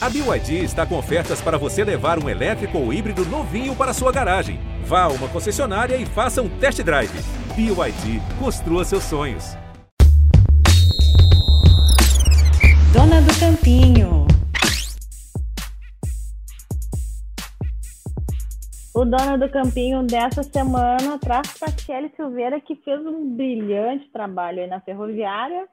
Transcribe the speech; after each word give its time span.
A 0.00 0.08
BYD 0.08 0.62
está 0.62 0.86
com 0.86 0.96
ofertas 0.96 1.42
para 1.42 1.58
você 1.58 1.82
levar 1.82 2.22
um 2.22 2.28
elétrico 2.28 2.78
ou 2.78 2.92
híbrido 2.92 3.24
novinho 3.24 3.74
para 3.74 3.92
sua 3.92 4.12
garagem. 4.12 4.60
Vá 4.84 5.02
a 5.02 5.08
uma 5.08 5.28
concessionária 5.28 5.96
e 5.96 6.06
faça 6.06 6.40
um 6.40 6.48
test 6.60 6.80
drive. 6.84 7.10
BYD, 7.56 8.20
construa 8.38 8.84
seus 8.84 9.02
sonhos. 9.02 9.56
Dona 12.92 13.20
do 13.20 13.40
Campinho. 13.40 14.26
O 18.94 19.04
Dona 19.04 19.36
do 19.36 19.48
Campinho 19.50 20.04
dessa 20.04 20.44
semana 20.44 21.18
traz 21.18 21.58
para 21.58 21.72
Kelly 21.72 22.12
Silveira, 22.14 22.60
que 22.60 22.76
fez 22.76 23.04
um 23.04 23.34
brilhante 23.34 24.08
trabalho 24.12 24.60
aí 24.60 24.68
na 24.68 24.80
Ferroviária 24.80 25.66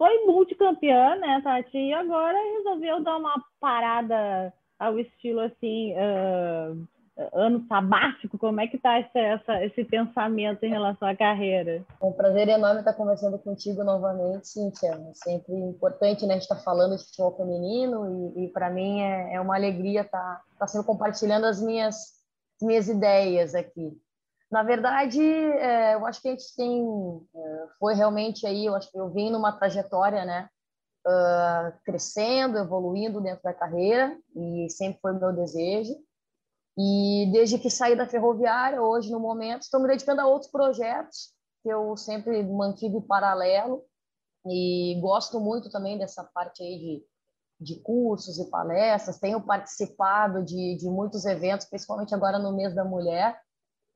foi 0.00 0.24
multicampeã, 0.24 1.14
né, 1.16 1.42
Tati? 1.44 1.76
E 1.76 1.92
agora 1.92 2.38
resolveu 2.56 3.04
dar 3.04 3.18
uma 3.18 3.34
parada 3.60 4.50
ao 4.78 4.98
estilo 4.98 5.40
assim, 5.40 5.92
uh, 5.92 6.88
ano 7.34 7.66
sabático. 7.68 8.38
Como 8.38 8.62
é 8.62 8.66
que 8.66 8.78
tá 8.78 8.98
esse, 8.98 9.18
essa, 9.18 9.62
esse 9.62 9.84
pensamento 9.84 10.64
em 10.64 10.70
relação 10.70 11.06
à 11.06 11.14
carreira? 11.14 11.84
É 12.00 12.06
um 12.06 12.12
prazer 12.12 12.48
enorme 12.48 12.78
estar 12.78 12.94
conversando 12.94 13.38
contigo 13.38 13.84
novamente, 13.84 14.48
Cíntia. 14.48 14.88
É 14.88 15.12
sempre 15.12 15.54
importante, 15.54 16.24
né, 16.24 16.32
a 16.32 16.38
gente 16.38 16.44
estar 16.44 16.64
falando 16.64 16.96
de 16.96 17.04
futebol 17.04 17.36
feminino 17.36 18.32
e, 18.34 18.44
e 18.44 18.48
para 18.48 18.70
mim 18.70 19.02
é, 19.02 19.34
é, 19.34 19.40
uma 19.42 19.54
alegria 19.54 20.00
estar, 20.00 20.40
estar 20.50 20.66
sempre 20.66 20.86
compartilhando 20.86 21.44
as 21.44 21.60
minhas, 21.60 22.14
minhas 22.62 22.88
ideias 22.88 23.54
aqui. 23.54 24.00
Na 24.50 24.62
verdade, 24.62 25.22
é, 25.22 25.94
eu 25.94 26.04
acho 26.06 26.20
que 26.20 26.28
a 26.28 26.32
gente 26.32 26.56
tem, 26.56 26.82
é, 27.34 27.66
foi 27.78 27.94
realmente 27.94 28.46
aí, 28.46 28.66
eu 28.66 28.74
acho 28.74 28.90
que 28.90 28.98
eu 28.98 29.08
vim 29.10 29.30
numa 29.30 29.52
trajetória, 29.52 30.24
né, 30.24 30.48
uh, 31.06 31.78
crescendo, 31.84 32.58
evoluindo 32.58 33.20
dentro 33.20 33.42
da 33.42 33.54
carreira 33.54 34.18
e 34.34 34.68
sempre 34.70 35.00
foi 35.00 35.12
meu 35.12 35.32
desejo. 35.32 35.94
E 36.76 37.30
desde 37.32 37.58
que 37.58 37.70
saí 37.70 37.96
da 37.96 38.06
ferroviária, 38.06 38.82
hoje 38.82 39.10
no 39.10 39.20
momento, 39.20 39.62
estou 39.62 39.80
me 39.80 39.88
dedicando 39.88 40.20
a 40.20 40.26
outros 40.26 40.50
projetos 40.50 41.32
que 41.62 41.68
eu 41.68 41.96
sempre 41.96 42.42
mantive 42.42 43.00
paralelo 43.02 43.84
e 44.46 44.98
gosto 45.00 45.38
muito 45.38 45.70
também 45.70 45.98
dessa 45.98 46.24
parte 46.24 46.62
aí 46.62 46.78
de, 46.78 47.74
de 47.74 47.80
cursos 47.82 48.38
e 48.38 48.48
palestras. 48.48 49.18
Tenho 49.18 49.44
participado 49.44 50.42
de, 50.42 50.76
de 50.76 50.88
muitos 50.88 51.26
eventos, 51.26 51.66
principalmente 51.66 52.14
agora 52.14 52.38
no 52.38 52.56
mês 52.56 52.74
da 52.74 52.84
mulher, 52.84 53.38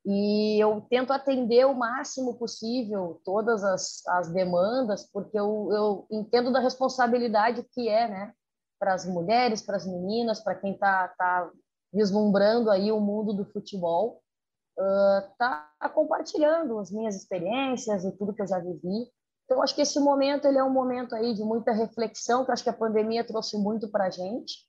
e 0.05 0.63
eu 0.63 0.83
tento 0.91 1.13
atender 1.13 1.65
o 1.67 1.75
máximo 1.75 2.35
possível 2.37 3.21
todas 3.25 3.65
as, 3.65 4.07
as 4.07 4.29
demandas, 4.31 5.09
porque 5.11 5.39
eu, 5.39 5.69
eu 5.73 6.07
entendo 6.11 6.53
da 6.53 6.61
responsabilidade 6.61 7.63
que 7.73 7.89
é, 7.89 8.09
né, 8.09 8.33
para 8.79 8.93
as 8.93 9.07
mulheres, 9.07 9.63
para 9.63 9.77
as 9.77 9.87
meninas, 9.87 10.41
para 10.41 10.57
quem 10.57 10.73
está 10.73 11.09
tá 11.17 11.51
vislumbrando 11.93 12.71
aí 12.71 12.93
o 12.93 13.01
mundo 13.01 13.33
do 13.33 13.47
futebol, 13.47 14.21
uh, 14.79 15.35
tá 15.39 15.71
compartilhando 15.95 16.79
as 16.79 16.91
minhas 16.91 17.17
experiências 17.17 18.05
e 18.05 18.13
tudo 18.13 18.35
que 18.35 18.43
eu 18.43 18.47
já 18.47 18.59
vivi. 18.59 19.11
Então, 19.45 19.63
acho 19.63 19.75
que 19.75 19.83
esse 19.83 20.01
momento 20.01 20.47
ele 20.47 20.59
é 20.59 20.65
um 20.65 20.73
momento 20.73 21.15
aí 21.15 21.33
de 21.33 21.43
muita 21.43 21.73
reflexão, 21.73 22.45
que 22.45 22.53
acho 22.53 22.65
que 22.65 22.71
a 22.71 22.75
pandemia 22.75 23.25
trouxe 23.25 23.57
muito 23.57 23.89
para 23.89 24.07
a 24.07 24.11
gente 24.11 24.67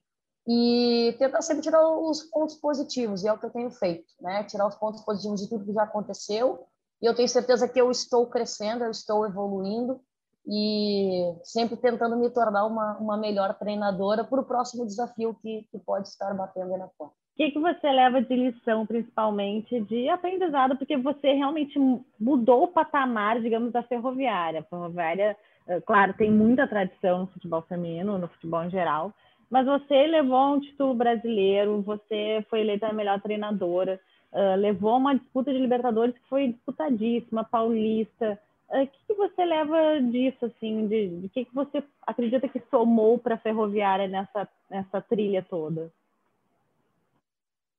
e 0.48 1.16
tentar 1.18 1.42
sempre 1.42 1.64
tirar 1.64 1.88
os 1.88 2.24
pontos 2.24 2.56
positivos, 2.56 3.24
e 3.24 3.28
é 3.28 3.34
o 3.34 3.38
que 3.38 3.46
eu 3.46 3.52
tenho 3.52 3.72
feito, 3.72 4.06
né? 4.22 4.44
Tirar 4.44 4.68
os 4.68 4.76
pontos 4.76 5.02
positivos 5.02 5.42
de 5.42 5.50
tudo 5.50 5.66
que 5.66 5.74
já 5.74 5.84
aconteceu, 5.84 6.66
e 7.02 7.06
eu 7.06 7.16
tenho 7.16 7.28
certeza 7.28 7.68
que 7.68 7.80
eu 7.80 7.90
estou 7.90 8.28
crescendo, 8.28 8.84
eu 8.84 8.92
estou 8.92 9.26
evoluindo, 9.26 10.00
e 10.48 11.34
sempre 11.44 11.76
tentando 11.76 12.16
me 12.16 12.30
tornar 12.30 12.66
uma, 12.66 12.98
uma 12.98 13.18
melhor 13.18 13.56
treinadora 13.56 14.24
para 14.24 14.42
o 14.42 14.46
próximo 14.46 14.86
desafio 14.86 15.36
que, 15.42 15.68
que 15.72 15.80
pode 15.80 16.08
estar 16.08 16.34
batendo 16.36 16.78
na 16.78 16.88
porta. 16.88 17.16
O 17.16 17.38
que, 17.38 17.52
que 17.52 17.60
você 17.60 17.92
leva 17.92 18.22
de 18.22 18.34
lição, 18.34 18.86
principalmente, 18.86 19.82
de 19.82 20.08
aprendizado, 20.08 20.78
porque 20.78 20.96
você 20.96 21.34
realmente 21.34 21.78
mudou 22.18 22.64
o 22.64 22.68
patamar, 22.68 23.42
digamos, 23.42 23.74
da 23.74 23.84
ferroviária. 23.84 24.62
A 24.62 24.64
ferroviária, 24.64 25.36
eh, 25.68 25.82
claro, 25.82 26.14
tem 26.14 26.32
muita 26.32 26.66
tradição 26.66 27.20
no 27.20 27.28
futebol 27.28 27.62
feminino, 27.64 28.18
no 28.18 28.30
futebol 28.30 28.64
em 28.64 28.70
geral, 28.70 29.14
mas 29.50 29.66
você 29.66 30.08
levou 30.08 30.56
um 30.56 30.60
título 30.60 30.94
brasileiro, 30.94 31.82
você 31.82 32.46
foi 32.50 32.62
eleita 32.62 32.88
a 32.88 32.94
melhor 32.94 33.22
treinadora, 33.22 34.00
uh, 34.32 34.56
levou 34.60 34.98
uma 34.98 35.16
disputa 35.16 35.52
de 35.52 35.60
Libertadores 35.60 36.16
que 36.18 36.28
foi 36.28 36.50
disputadíssima, 36.50 37.44
paulista. 37.44 38.40
O 38.70 38.82
uh, 38.82 38.88
que, 38.88 38.98
que, 39.08 39.14
você 39.14 39.46
leva 39.46 40.02
disso, 40.02 40.46
assim, 40.46 40.88
de, 40.88 41.08
de 41.22 41.30
que, 41.30 41.46
que 41.46 41.54
você 41.54 41.84
acredita 42.06 42.48
que 42.48 42.62
somou 42.72 43.18
para 43.18 43.36
a 43.36 43.40
Ferroviária 43.40 44.08
nessa, 44.08 44.48
nessa 44.70 45.02
trilha 45.02 45.46
toda? 45.48 45.92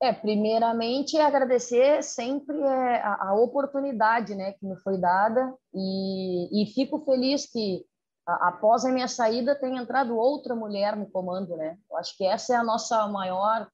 É, 0.00 0.12
primeiramente 0.12 1.16
agradecer 1.16 2.02
sempre 2.02 2.60
é, 2.60 3.00
a, 3.00 3.28
a, 3.28 3.34
oportunidade, 3.34 4.34
né, 4.34 4.52
que 4.52 4.66
me 4.66 4.76
foi 4.76 4.98
dada 4.98 5.54
e, 5.74 6.62
e 6.62 6.66
fico 6.74 7.00
feliz 7.00 7.50
que 7.50 7.82
após 8.26 8.84
a 8.84 8.90
minha 8.90 9.08
saída, 9.08 9.54
tem 9.54 9.76
entrado 9.76 10.16
outra 10.16 10.54
mulher 10.54 10.96
no 10.96 11.08
comando, 11.08 11.56
né? 11.56 11.78
Eu 11.88 11.96
acho 11.96 12.16
que 12.16 12.24
essa 12.24 12.54
é 12.54 12.56
a 12.56 12.64
nossa 12.64 13.06
maior 13.06 13.68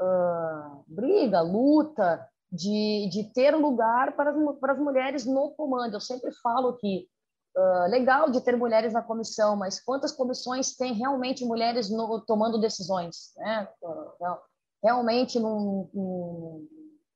uh, 0.00 0.84
briga, 0.86 1.40
luta 1.40 2.26
de, 2.50 3.08
de 3.10 3.24
ter 3.32 3.54
lugar 3.56 4.14
para 4.14 4.30
as, 4.30 4.58
para 4.58 4.72
as 4.72 4.78
mulheres 4.78 5.26
no 5.26 5.50
comando. 5.50 5.94
Eu 5.94 6.00
sempre 6.00 6.32
falo 6.40 6.76
que 6.76 7.08
uh, 7.56 7.90
legal 7.90 8.30
de 8.30 8.40
ter 8.40 8.56
mulheres 8.56 8.92
na 8.92 9.02
comissão, 9.02 9.56
mas 9.56 9.80
quantas 9.80 10.12
comissões 10.12 10.76
tem 10.76 10.92
realmente 10.92 11.44
mulheres 11.44 11.90
no, 11.90 12.20
tomando 12.20 12.60
decisões, 12.60 13.32
né? 13.36 13.68
Uh, 13.82 14.38
realmente 14.82 15.40
num, 15.40 15.90
num, 15.92 16.68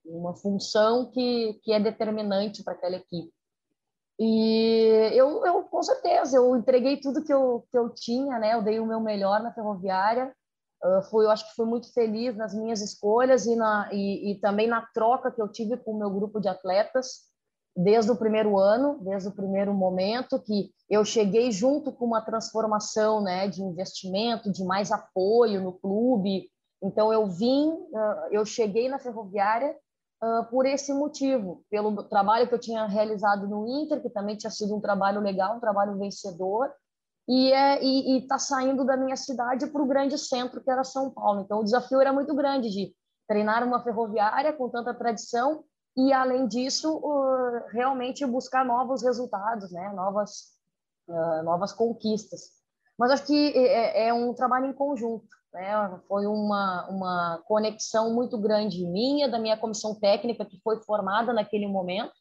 uma 0.04 0.34
função 0.34 1.10
que, 1.12 1.60
que 1.62 1.72
é 1.72 1.78
determinante 1.78 2.62
para 2.64 2.74
aquela 2.74 2.96
equipe. 2.96 3.32
E 4.18 5.10
eu, 5.12 5.44
eu, 5.44 5.62
com 5.64 5.82
certeza, 5.82 6.36
eu 6.36 6.54
entreguei 6.56 7.00
tudo 7.00 7.24
que 7.24 7.32
eu, 7.32 7.66
que 7.70 7.78
eu 7.78 7.90
tinha, 7.90 8.38
né? 8.38 8.54
Eu 8.54 8.62
dei 8.62 8.78
o 8.78 8.86
meu 8.86 9.00
melhor 9.00 9.42
na 9.42 9.52
ferroviária. 9.52 10.32
Uh, 10.84 11.02
fui, 11.10 11.24
eu 11.24 11.30
acho 11.30 11.48
que 11.48 11.54
fui 11.54 11.66
muito 11.66 11.92
feliz 11.92 12.36
nas 12.36 12.54
minhas 12.54 12.80
escolhas 12.80 13.46
e, 13.46 13.54
na, 13.54 13.88
e, 13.92 14.32
e 14.32 14.40
também 14.40 14.66
na 14.66 14.82
troca 14.92 15.30
que 15.30 15.40
eu 15.40 15.48
tive 15.48 15.76
com 15.76 15.92
o 15.92 15.98
meu 15.98 16.10
grupo 16.10 16.40
de 16.40 16.48
atletas 16.48 17.32
desde 17.76 18.10
o 18.10 18.16
primeiro 18.16 18.58
ano, 18.58 18.98
desde 19.02 19.28
o 19.28 19.34
primeiro 19.34 19.72
momento 19.72 20.42
que 20.42 20.70
eu 20.90 21.04
cheguei 21.04 21.50
junto 21.50 21.90
com 21.92 22.04
uma 22.04 22.20
transformação, 22.20 23.22
né, 23.22 23.48
de 23.48 23.62
investimento, 23.62 24.52
de 24.52 24.62
mais 24.64 24.92
apoio 24.92 25.62
no 25.62 25.72
clube. 25.72 26.50
Então 26.82 27.12
eu 27.12 27.26
vim, 27.26 27.72
eu 28.30 28.44
cheguei 28.44 28.88
na 28.88 28.98
Ferroviária 28.98 29.74
uh, 30.22 30.44
por 30.50 30.64
esse 30.64 30.92
motivo, 30.94 31.64
pelo 31.68 32.02
trabalho 32.04 32.48
que 32.48 32.54
eu 32.54 32.58
tinha 32.58 32.86
realizado 32.86 33.48
no 33.48 33.66
Inter, 33.66 34.00
que 34.00 34.08
também 34.08 34.36
tinha 34.36 34.50
sido 34.50 34.76
um 34.76 34.80
trabalho 34.80 35.20
legal, 35.20 35.56
um 35.56 35.60
trabalho 35.60 35.98
vencedor, 35.98 36.70
e 37.28 37.52
é 37.52 37.82
está 37.84 38.38
saindo 38.38 38.84
da 38.84 38.96
minha 38.96 39.16
cidade 39.16 39.66
para 39.66 39.82
o 39.82 39.86
grande 39.86 40.18
centro 40.18 40.60
que 40.60 40.70
era 40.70 40.84
São 40.84 41.10
Paulo. 41.10 41.40
Então 41.40 41.60
o 41.60 41.64
desafio 41.64 42.00
era 42.00 42.12
muito 42.12 42.34
grande 42.34 42.70
de 42.70 42.94
treinar 43.28 43.62
uma 43.64 43.82
ferroviária 43.82 44.52
com 44.52 44.68
tanta 44.68 44.92
tradição 44.92 45.64
e 45.96 46.12
além 46.12 46.48
disso 46.48 46.96
uh, 46.96 47.68
realmente 47.70 48.26
buscar 48.26 48.64
novos 48.64 49.02
resultados, 49.02 49.70
né? 49.70 49.92
Novas 49.94 50.52
uh, 51.08 51.42
novas 51.44 51.72
conquistas. 51.72 52.50
Mas 52.98 53.12
acho 53.12 53.26
que 53.26 53.52
é, 53.56 54.08
é 54.08 54.14
um 54.14 54.34
trabalho 54.34 54.66
em 54.66 54.72
conjunto. 54.72 55.26
Né? 55.52 56.00
Foi 56.08 56.26
uma, 56.26 56.88
uma 56.88 57.42
conexão 57.46 58.14
muito 58.14 58.38
grande 58.38 58.86
minha, 58.86 59.28
da 59.28 59.38
minha 59.38 59.56
comissão 59.56 59.94
técnica, 59.98 60.44
que 60.44 60.60
foi 60.62 60.82
formada 60.82 61.32
naquele 61.32 61.66
momento, 61.66 62.12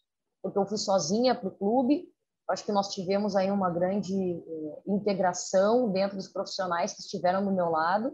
porque 0.42 0.58
eu 0.58 0.66
fui 0.66 0.78
sozinha 0.78 1.34
para 1.34 1.48
o 1.48 1.58
clube. 1.58 2.08
Acho 2.50 2.66
que 2.66 2.72
nós 2.72 2.94
tivemos 2.94 3.36
aí 3.36 3.50
uma 3.50 3.70
grande 3.70 4.14
eh, 4.14 4.82
integração 4.88 5.90
dentro 5.92 6.18
dos 6.18 6.28
profissionais 6.28 6.94
que 6.94 7.02
estiveram 7.02 7.46
do 7.46 7.54
meu 7.54 7.70
lado 7.70 8.14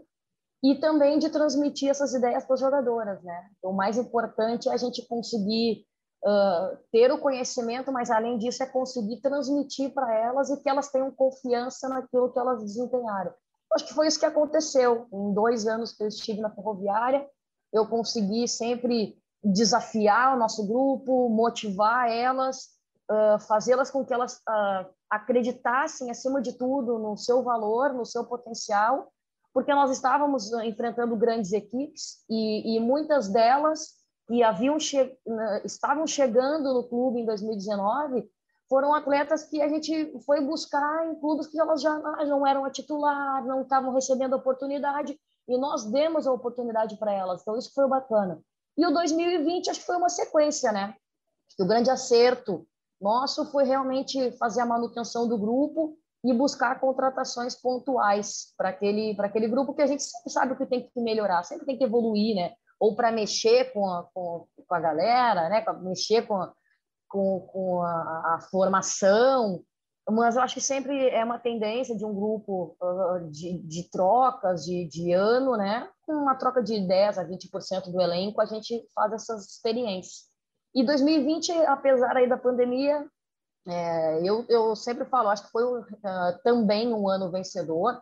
e 0.62 0.76
também 0.76 1.18
de 1.18 1.28
transmitir 1.28 1.88
essas 1.88 2.14
ideias 2.14 2.44
para 2.44 2.54
as 2.54 2.60
jogadoras, 2.60 3.22
né? 3.22 3.50
Então, 3.58 3.70
o 3.72 3.76
mais 3.76 3.96
importante 3.96 4.68
é 4.68 4.72
a 4.72 4.76
gente 4.76 5.06
conseguir 5.08 5.84
uh, 6.24 6.76
ter 6.92 7.10
o 7.12 7.20
conhecimento, 7.20 7.92
mas 7.92 8.10
além 8.10 8.38
disso 8.38 8.62
é 8.62 8.66
conseguir 8.66 9.20
transmitir 9.20 9.92
para 9.92 10.12
elas 10.14 10.50
e 10.50 10.60
que 10.60 10.68
elas 10.68 10.90
tenham 10.90 11.10
confiança 11.12 11.88
naquilo 11.88 12.32
que 12.32 12.38
elas 12.38 12.60
desempenharam. 12.62 13.32
Acho 13.74 13.86
que 13.86 13.94
foi 13.94 14.06
isso 14.06 14.18
que 14.18 14.26
aconteceu. 14.26 15.06
Em 15.12 15.32
dois 15.32 15.66
anos 15.66 15.92
que 15.92 16.02
eu 16.02 16.08
estive 16.08 16.40
na 16.40 16.50
ferroviária, 16.50 17.26
eu 17.72 17.86
consegui 17.86 18.48
sempre 18.48 19.18
desafiar 19.42 20.34
o 20.34 20.38
nosso 20.38 20.66
grupo, 20.66 21.28
motivar 21.28 22.10
elas, 22.10 22.68
uh, 23.10 23.38
fazê-las 23.46 23.90
com 23.90 24.04
que 24.04 24.12
elas 24.12 24.36
uh, 24.38 24.88
acreditassem, 25.10 26.10
acima 26.10 26.40
de 26.40 26.52
tudo, 26.54 26.98
no 26.98 27.16
seu 27.16 27.42
valor, 27.42 27.92
no 27.92 28.04
seu 28.04 28.24
potencial, 28.24 29.12
porque 29.52 29.72
nós 29.72 29.90
estávamos 29.90 30.52
enfrentando 30.64 31.16
grandes 31.16 31.52
equipes 31.52 32.24
e, 32.28 32.76
e 32.76 32.80
muitas 32.80 33.28
delas 33.28 33.98
que 34.26 34.42
haviam 34.42 34.78
che 34.78 35.18
estavam 35.64 36.06
chegando 36.06 36.74
no 36.74 36.84
clube 36.84 37.20
em 37.20 37.24
2019 37.24 38.28
foram 38.68 38.94
atletas 38.94 39.44
que 39.44 39.62
a 39.62 39.68
gente 39.68 40.18
foi 40.26 40.40
buscar 40.40 41.06
em 41.06 41.14
clubes 41.18 41.46
que 41.46 41.58
elas 41.58 41.80
já 41.80 41.98
não 41.98 42.46
eram 42.46 42.64
a 42.64 42.70
titular, 42.70 43.44
não 43.46 43.62
estavam 43.62 43.92
recebendo 43.92 44.34
oportunidade, 44.34 45.18
e 45.48 45.58
nós 45.58 45.84
demos 45.90 46.26
a 46.26 46.32
oportunidade 46.32 46.96
para 46.98 47.12
elas. 47.12 47.40
Então, 47.40 47.56
isso 47.56 47.72
foi 47.74 47.88
bacana. 47.88 48.38
E 48.76 48.86
o 48.86 48.92
2020, 48.92 49.70
acho 49.70 49.80
que 49.80 49.86
foi 49.86 49.96
uma 49.96 50.10
sequência, 50.10 50.70
né? 50.70 50.94
O 51.58 51.66
grande 51.66 51.90
acerto 51.90 52.66
nosso 53.00 53.50
foi 53.50 53.64
realmente 53.64 54.32
fazer 54.32 54.60
a 54.60 54.66
manutenção 54.66 55.26
do 55.26 55.38
grupo 55.38 55.96
e 56.24 56.32
buscar 56.32 56.78
contratações 56.80 57.54
pontuais 57.54 58.52
para 58.56 58.70
aquele, 58.70 59.16
aquele 59.18 59.48
grupo 59.48 59.72
que 59.72 59.82
a 59.82 59.86
gente 59.86 60.02
sempre 60.02 60.30
sabe 60.30 60.56
que 60.56 60.66
tem 60.66 60.88
que 60.88 61.00
melhorar, 61.00 61.42
sempre 61.44 61.64
tem 61.64 61.78
que 61.78 61.84
evoluir, 61.84 62.34
né? 62.34 62.54
Ou 62.78 62.94
para 62.94 63.10
mexer 63.10 63.72
com 63.72 63.88
a, 63.88 64.04
com, 64.12 64.46
com, 64.66 64.74
a 64.74 64.80
galera, 64.80 65.48
né? 65.48 65.64
mexer 65.82 66.26
com, 66.26 66.36
a, 66.36 66.52
com, 67.08 67.40
com 67.52 67.82
a, 67.82 68.34
a, 68.34 68.40
formação. 68.50 69.62
Mas 70.10 70.36
eu 70.36 70.42
acho 70.42 70.54
que 70.54 70.60
sempre 70.60 71.08
é 71.10 71.22
uma 71.22 71.38
tendência 71.38 71.96
de 71.96 72.04
um 72.04 72.14
grupo 72.14 72.76
uh, 72.80 73.30
de, 73.30 73.58
de 73.58 73.90
trocas 73.90 74.64
de, 74.64 74.86
de 74.88 75.12
ano, 75.12 75.56
né? 75.56 75.88
Uma 76.08 76.34
troca 76.34 76.62
de 76.62 76.74
10% 76.74 77.18
a 77.18 77.24
20% 77.24 77.92
do 77.92 78.00
elenco, 78.00 78.40
a 78.40 78.46
gente 78.46 78.86
faz 78.94 79.12
essas 79.12 79.46
experiências. 79.46 80.28
E 80.74 80.84
2020, 80.84 81.52
apesar 81.66 82.16
aí 82.16 82.28
da 82.28 82.38
pandemia, 82.38 83.06
é, 83.66 84.26
eu, 84.26 84.46
eu 84.48 84.74
sempre 84.74 85.04
falo, 85.04 85.28
acho 85.28 85.44
que 85.44 85.50
foi 85.50 85.62
uh, 85.62 85.84
também 86.42 86.92
um 86.92 87.06
ano 87.06 87.30
vencedor. 87.30 88.00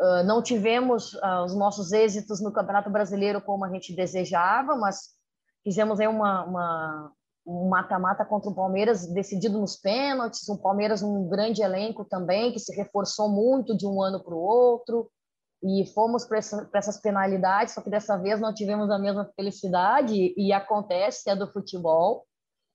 Uh, 0.00 0.22
não 0.24 0.42
tivemos 0.42 1.14
os 1.44 1.54
nossos 1.54 1.92
êxitos 1.92 2.40
no 2.40 2.52
Campeonato 2.52 2.90
Brasileiro 2.90 3.40
como 3.40 3.64
a 3.64 3.68
gente 3.68 3.94
desejava, 3.94 4.76
mas 4.76 5.10
fizemos 5.64 6.00
aí 6.00 6.06
uma, 6.06 6.44
uma 6.44 7.12
um 7.46 7.68
mata-mata 7.68 8.24
contra 8.24 8.50
o 8.50 8.54
Palmeiras 8.54 9.06
decidido 9.06 9.58
nos 9.58 9.76
pênaltis, 9.76 10.48
um 10.48 10.56
Palmeiras 10.56 11.02
um 11.02 11.28
grande 11.28 11.62
elenco 11.62 12.04
também 12.04 12.52
que 12.52 12.58
se 12.58 12.74
reforçou 12.74 13.28
muito 13.28 13.76
de 13.76 13.86
um 13.86 14.00
ano 14.00 14.22
para 14.22 14.34
o 14.34 14.38
outro 14.38 15.10
e 15.62 15.86
fomos 15.94 16.24
para 16.24 16.38
essa, 16.38 16.68
essas 16.74 17.00
penalidades, 17.00 17.74
só 17.74 17.80
que 17.80 17.90
dessa 17.90 18.16
vez 18.16 18.40
não 18.40 18.52
tivemos 18.52 18.90
a 18.90 18.98
mesma 18.98 19.30
felicidade 19.36 20.34
e, 20.36 20.52
acontece 20.52 21.30
é 21.30 21.36
do 21.36 21.50
futebol 21.52 22.24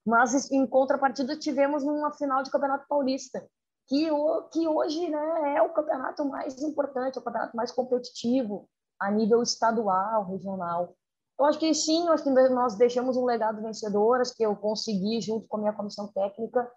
mas 0.08 0.50
em 0.50 0.66
contrapartida 0.66 1.38
tivemos 1.38 1.84
uma 1.84 2.14
final 2.14 2.42
de 2.42 2.50
Campeonato 2.50 2.86
Paulista, 2.88 3.46
que, 3.88 4.08
que 4.54 4.66
hoje 4.66 5.10
né, 5.10 5.58
é 5.58 5.62
o 5.62 5.74
campeonato 5.74 6.24
mais 6.24 6.62
importante, 6.62 7.20
o 7.20 7.22
campeonato 7.22 7.58
mais 7.58 7.74
competitivo 7.74 8.70
a 8.98 9.12
nível 9.12 9.44
estadual, 9.44 10.26
regional. 10.32 10.96
Eu 11.40 11.46
acho 11.46 11.60
que 11.60 11.74
sim, 11.74 12.08
eu 12.08 12.14
acho 12.14 12.24
que 12.24 12.30
nós 12.30 12.76
deixamos 12.76 13.16
um 13.16 13.26
legado 13.26 13.62
vencedor, 13.62 14.22
acho 14.22 14.36
que 14.36 14.44
eu 14.44 14.56
consegui, 14.56 15.22
junto 15.22 15.48
com 15.48 15.58
a 15.58 15.60
minha 15.60 15.74
comissão 15.74 16.08
técnica, 16.08 16.70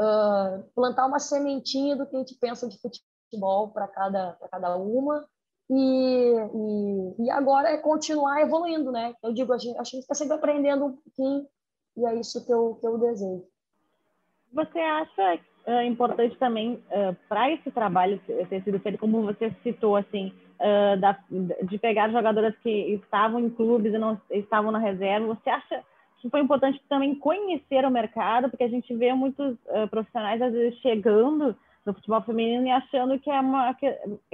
uh, 0.00 0.62
plantar 0.74 1.06
uma 1.06 1.20
sementinha 1.20 1.96
do 1.96 2.04
que 2.04 2.16
a 2.16 2.18
gente 2.18 2.34
pensa 2.40 2.68
de 2.68 2.76
futebol 2.80 3.70
para 3.70 3.86
cada, 3.86 4.36
cada 4.50 4.76
uma, 4.76 5.24
e, 5.70 6.34
e, 6.54 7.24
e, 7.24 7.30
agora 7.30 7.68
é 7.68 7.76
continuar 7.76 8.40
evoluindo, 8.40 8.90
né? 8.90 9.14
Eu 9.22 9.34
digo, 9.34 9.52
a 9.52 9.58
gente, 9.58 9.78
a 9.78 9.84
gente 9.84 9.98
está 9.98 10.14
sempre 10.14 10.34
aprendendo 10.34 10.86
um 10.86 10.96
pouquinho 10.96 11.46
e 11.94 12.06
é 12.06 12.14
isso 12.14 12.44
que 12.46 12.52
eu, 12.52 12.76
que 12.80 12.86
eu 12.86 12.96
desejo. 12.96 13.44
Você 14.52 14.78
acha 14.78 15.40
uh, 15.66 15.82
importante 15.82 16.38
também 16.38 16.82
uh, 16.86 17.14
para 17.28 17.52
esse 17.52 17.70
trabalho 17.70 18.18
ter 18.48 18.64
sido 18.64 18.80
feito, 18.80 18.98
como 18.98 19.22
você 19.22 19.54
citou, 19.62 19.94
assim, 19.94 20.32
uh, 20.60 20.96
da, 20.98 21.18
de 21.62 21.78
pegar 21.78 22.10
jogadoras 22.10 22.54
que 22.62 22.68
estavam 22.94 23.40
em 23.40 23.50
clubes 23.50 23.92
e 23.92 23.98
não 23.98 24.20
estavam 24.30 24.70
na 24.70 24.78
reserva, 24.78 25.26
você 25.26 25.50
acha 25.50 25.82
que 26.20 26.28
foi 26.28 26.40
importante 26.40 26.82
também 26.88 27.14
conhecer 27.14 27.84
o 27.84 27.90
mercado, 27.90 28.50
porque 28.50 28.64
a 28.64 28.68
gente 28.68 28.92
vê 28.94 29.12
muitos 29.14 29.56
profissionais 29.88 30.42
às 30.42 30.52
vezes 30.52 30.76
chegando 30.80 31.54
no 31.86 31.94
futebol 31.94 32.20
feminino 32.22 32.66
e 32.66 32.70
achando 32.70 33.18
que 33.20 33.30
é, 33.30 33.40
uma, 33.40 33.72
que, 33.74 33.88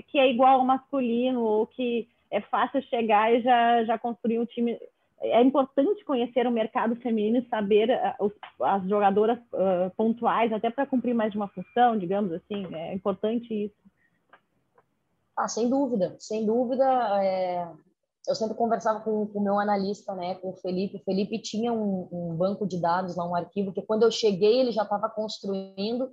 que 0.08 0.18
é 0.18 0.30
igual 0.30 0.60
ao 0.60 0.64
masculino 0.64 1.42
ou 1.42 1.66
que 1.66 2.08
é 2.30 2.40
fácil 2.40 2.82
chegar 2.84 3.32
e 3.34 3.42
já, 3.42 3.84
já 3.84 3.98
construir 3.98 4.38
um 4.38 4.46
time 4.46 4.78
é 5.24 5.40
importante 5.40 6.04
conhecer 6.04 6.46
o 6.46 6.50
mercado 6.50 6.96
feminino 6.96 7.38
e 7.38 7.48
saber 7.48 7.88
uh, 7.90 8.32
as 8.62 8.86
jogadoras 8.88 9.38
uh, 9.52 9.90
pontuais, 9.96 10.52
até 10.52 10.68
para 10.70 10.86
cumprir 10.86 11.14
mais 11.14 11.32
de 11.32 11.38
uma 11.38 11.48
função, 11.48 11.96
digamos 11.96 12.32
assim. 12.32 12.66
É 12.74 12.92
importante 12.92 13.52
isso. 13.52 13.74
Ah, 15.36 15.48
sem 15.48 15.68
dúvida, 15.68 16.16
sem 16.18 16.46
dúvida. 16.46 16.84
É... 17.22 17.70
Eu 18.26 18.34
sempre 18.34 18.56
conversava 18.56 19.00
com 19.00 19.24
o 19.24 19.40
meu 19.40 19.58
analista, 19.58 20.14
né, 20.14 20.36
com 20.36 20.50
o 20.50 20.56
Felipe. 20.56 20.96
O 20.96 21.04
Felipe 21.04 21.42
tinha 21.42 21.72
um, 21.72 22.08
um 22.10 22.34
banco 22.34 22.66
de 22.66 22.80
dados 22.80 23.16
lá, 23.16 23.28
um 23.28 23.34
arquivo 23.34 23.72
que 23.72 23.82
quando 23.82 24.02
eu 24.02 24.10
cheguei 24.10 24.60
ele 24.60 24.72
já 24.72 24.82
estava 24.82 25.10
construindo 25.10 26.10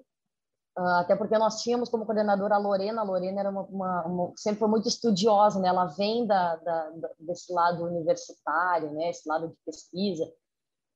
Uh, 0.77 1.01
até 1.01 1.17
porque 1.17 1.37
nós 1.37 1.61
tínhamos 1.61 1.89
como 1.89 2.05
coordenadora 2.05 2.55
a 2.55 2.57
Lorena. 2.57 3.01
A 3.01 3.03
Lorena 3.03 3.41
era 3.41 3.49
uma, 3.49 3.63
uma, 3.63 4.05
uma, 4.05 4.33
sempre 4.37 4.59
foi 4.59 4.69
muito 4.69 4.87
estudiosa, 4.87 5.59
né? 5.59 5.67
Ela 5.67 5.85
vem 5.85 6.25
da, 6.25 6.55
da, 6.57 6.89
da, 6.91 7.09
desse 7.19 7.51
lado 7.51 7.83
universitário, 7.83 8.91
né? 8.93 9.09
Esse 9.09 9.27
lado 9.27 9.49
de 9.49 9.55
pesquisa. 9.65 10.31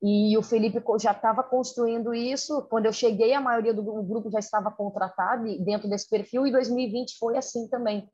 E 0.02 0.38
o 0.38 0.42
Felipe 0.42 0.82
já 1.00 1.12
estava 1.12 1.44
construindo 1.44 2.14
isso. 2.14 2.62
Quando 2.70 2.86
eu 2.86 2.94
cheguei, 2.94 3.34
a 3.34 3.42
maioria 3.42 3.74
do 3.74 3.84
grupo 3.84 4.32
já 4.32 4.40
estava 4.40 4.72
contratado 4.72 5.44
dentro 5.64 5.90
desse 5.90 6.10
perfil. 6.10 6.48
E 6.48 6.52
2020 6.52 7.18
foi 7.18 7.38
assim 7.38 7.68
também. 7.68 8.10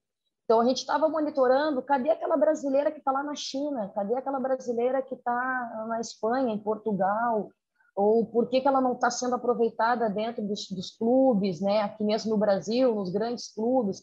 Então 0.51 0.59
a 0.59 0.65
gente 0.65 0.79
estava 0.79 1.07
monitorando. 1.07 1.81
Cadê 1.81 2.09
aquela 2.09 2.35
brasileira 2.35 2.91
que 2.91 2.97
está 2.99 3.09
lá 3.09 3.23
na 3.23 3.33
China? 3.35 3.89
Cadê 3.95 4.15
aquela 4.15 4.37
brasileira 4.37 5.01
que 5.01 5.15
está 5.15 5.85
na 5.87 6.01
Espanha, 6.01 6.53
em 6.53 6.59
Portugal? 6.59 7.49
ou 7.93 8.25
por 8.25 8.49
que, 8.49 8.61
que 8.61 8.67
ela 8.67 8.79
não 8.79 8.93
está 8.93 9.11
sendo 9.11 9.35
aproveitada 9.35 10.09
dentro 10.09 10.41
dos, 10.45 10.69
dos, 10.69 10.97
clubes, 10.97 11.59
né? 11.59 11.81
aqui 11.81 12.05
mesmo 12.05 12.31
no 12.31 12.37
Brasil, 12.37 12.95
nos 12.95 13.11
grandes 13.11 13.53
clubes. 13.53 14.01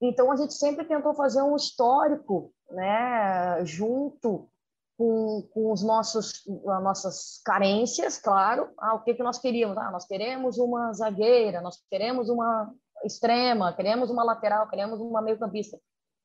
Então, 0.00 0.30
a 0.30 0.36
gente 0.36 0.54
sempre 0.54 0.84
tentou 0.84 1.14
fazer 1.14 1.42
um 1.42 1.56
histórico 1.56 2.52
né? 2.70 3.64
junto 3.64 4.48
com, 4.96 5.48
com 5.52 5.72
os 5.72 5.82
nossos, 5.82 6.44
as 6.48 6.82
nossas 6.82 7.40
carências, 7.44 8.18
claro. 8.18 8.70
Ah, 8.78 8.94
o 8.94 9.02
que, 9.02 9.14
que 9.14 9.22
nós 9.22 9.38
queríamos? 9.38 9.76
Ah, 9.78 9.90
nós 9.90 10.06
queremos 10.06 10.58
uma 10.58 10.92
zagueira, 10.92 11.60
nós 11.60 11.76
queremos 11.90 12.28
uma 12.28 12.72
extrema, 13.04 13.72
queremos 13.72 14.10
uma 14.10 14.24
lateral, 14.24 14.68
queremos 14.68 15.00
uma 15.00 15.22
meio-campista. 15.22 15.78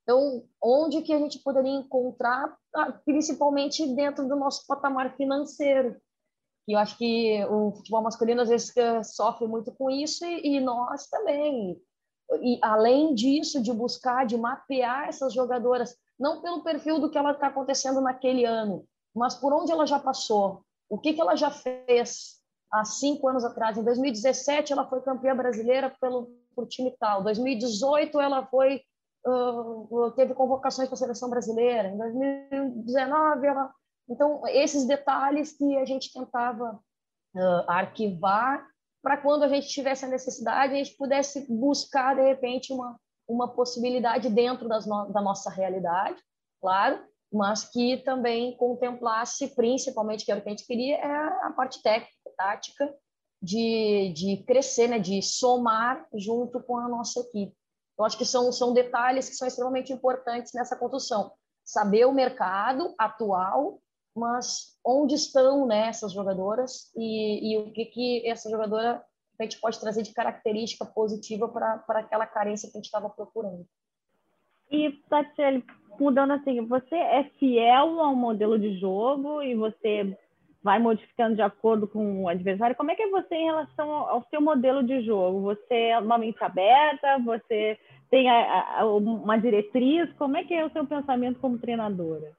Então, 0.04 0.44
onde 0.62 1.02
que 1.02 1.14
a 1.14 1.20
gente 1.20 1.40
poderia 1.40 1.72
encontrar, 1.72 2.58
ah, 2.74 2.92
principalmente 3.06 3.86
dentro 3.96 4.28
do 4.28 4.36
nosso 4.36 4.66
patamar 4.66 5.16
financeiro? 5.16 5.96
E 6.68 6.74
eu 6.74 6.80
acho 6.80 6.98
que 6.98 7.44
o 7.46 7.72
futebol 7.74 8.02
masculino 8.02 8.42
às 8.42 8.50
vezes 8.50 8.74
sofre 9.04 9.48
muito 9.48 9.72
com 9.72 9.90
isso 9.90 10.26
e, 10.26 10.56
e 10.56 10.60
nós 10.60 11.08
também. 11.08 11.80
E 12.42 12.60
além 12.62 13.14
disso, 13.14 13.62
de 13.62 13.74
buscar, 13.74 14.26
de 14.26 14.38
mapear 14.38 15.08
essas 15.08 15.34
jogadoras, 15.34 15.96
não 16.20 16.42
pelo 16.42 16.64
perfil 16.64 17.00
do 17.00 17.10
que 17.10 17.18
ela 17.18 17.32
está 17.32 17.48
acontecendo 17.48 18.02
naquele 18.02 18.46
ano, 18.46 18.86
mas 19.16 19.36
por 19.36 19.52
onde 19.54 19.72
ela 19.72 19.86
já 19.86 20.00
passou, 20.00 20.64
o 20.88 20.98
que, 20.98 21.14
que 21.14 21.22
ela 21.22 21.36
já 21.36 21.50
fez 21.50 22.40
há 22.72 22.86
cinco 22.86 23.28
anos 23.28 23.44
atrás. 23.44 23.78
Em 23.78 23.84
2017, 23.84 24.72
ela 24.74 24.88
foi 24.88 25.02
campeã 25.02 25.36
brasileira 25.36 25.96
pelo 26.00 26.30
por 26.60 26.68
time 26.68 26.94
tal. 27.00 27.22
Em 27.22 27.24
2018, 27.24 28.20
ela 28.20 28.46
foi 28.48 28.82
uh, 29.26 30.12
teve 30.16 30.34
convocações 30.34 30.90
para 30.90 30.96
a 30.96 31.00
seleção 31.00 31.30
brasileira. 31.30 31.88
Em 31.88 31.98
2019, 31.98 33.48
ela 33.48 33.72
então, 34.10 34.42
esses 34.48 34.88
detalhes 34.88 35.56
que 35.56 35.78
a 35.78 35.86
gente 35.86 36.12
tentava 36.12 36.80
uh, 37.36 37.70
arquivar 37.70 38.66
para 39.04 39.18
quando 39.18 39.44
a 39.44 39.48
gente 39.48 39.68
tivesse 39.68 40.04
a 40.04 40.08
necessidade, 40.08 40.74
a 40.74 40.78
gente 40.78 40.98
pudesse 40.98 41.46
buscar, 41.48 42.16
de 42.16 42.24
repente, 42.24 42.74
uma, 42.74 43.00
uma 43.28 43.48
possibilidade 43.48 44.28
dentro 44.30 44.68
no, 44.68 45.06
da 45.14 45.22
nossa 45.22 45.50
realidade, 45.50 46.20
claro, 46.60 47.00
mas 47.32 47.64
que 47.70 47.98
também 47.98 48.58
contemplasse, 48.58 49.56
principalmente, 49.56 50.26
que 50.26 50.32
era 50.32 50.40
o 50.40 50.44
que 50.44 50.50
a 50.50 50.52
gente 50.52 50.66
queria, 50.66 50.98
é 50.98 51.46
a 51.46 51.54
parte 51.56 51.82
técnica, 51.82 52.12
tática, 52.36 52.94
de, 53.42 54.14
de 54.16 54.44
crescer, 54.46 54.88
né, 54.88 55.00
de 55.00 55.22
somar 55.22 56.08
junto 56.14 56.62
com 56.62 56.78
a 56.78 56.88
nossa 56.88 57.20
equipe. 57.22 57.56
Eu 57.98 58.06
acho 58.06 58.18
que 58.18 58.26
são, 58.26 58.52
são 58.52 58.74
detalhes 58.74 59.30
que 59.30 59.36
são 59.36 59.48
extremamente 59.48 59.92
importantes 59.92 60.54
nessa 60.54 60.76
construção. 60.76 61.32
Saber 61.64 62.06
o 62.06 62.14
mercado 62.14 62.94
atual 62.98 63.82
mas 64.16 64.78
onde 64.86 65.16
estão 65.16 65.66
né, 65.66 65.88
essas 65.88 66.12
jogadoras 66.12 66.92
e, 66.96 67.54
e 67.54 67.58
o 67.58 67.72
que, 67.72 67.86
que 67.86 68.28
essa 68.28 68.50
jogadora 68.50 69.04
a 69.40 69.44
gente 69.44 69.60
pode 69.60 69.80
trazer 69.80 70.04
de 70.04 70.14
característica 70.14 70.86
positiva 70.86 71.48
para 71.48 72.00
aquela 72.00 72.28
carência 72.28 72.70
que 72.70 72.78
a 72.78 72.80
gente 72.80 72.88
estava 72.88 73.10
procurando. 73.10 73.66
E, 74.70 74.92
Tatiele, 75.10 75.64
mudando 75.98 76.34
assim, 76.34 76.66
você 76.68 76.96
é 76.96 77.24
fiel 77.40 78.02
ao 78.02 78.14
modelo 78.14 78.60
de 78.60 78.78
jogo 78.78 79.42
e 79.42 79.56
você 79.56 80.18
vai 80.62 80.80
modificando 80.80 81.36
de 81.36 81.42
acordo 81.42 81.88
com 81.88 82.24
o 82.24 82.28
adversário. 82.28 82.76
Como 82.76 82.92
é 82.92 82.96
que 82.96 83.04
é 83.04 83.10
você 83.10 83.36
em 83.36 83.46
relação 83.46 83.90
ao 83.92 84.24
seu 84.30 84.42
modelo 84.42 84.84
de 84.84 85.02
jogo? 85.02 85.42
Você 85.42 85.74
é 85.74 86.00
uma 86.00 86.18
mente 86.18 86.44
aberta? 86.44 87.18
Você 87.26 87.78
tem 88.10 88.30
a, 88.30 88.80
a, 88.80 88.86
uma 88.86 89.38
diretriz? 89.38 90.12
Como 90.14 90.36
é 90.36 90.44
que 90.44 90.54
é 90.54 90.66
o 90.66 90.72
seu 90.72 90.86
pensamento 90.86 91.40
como 91.40 91.60
treinadora? 91.60 92.38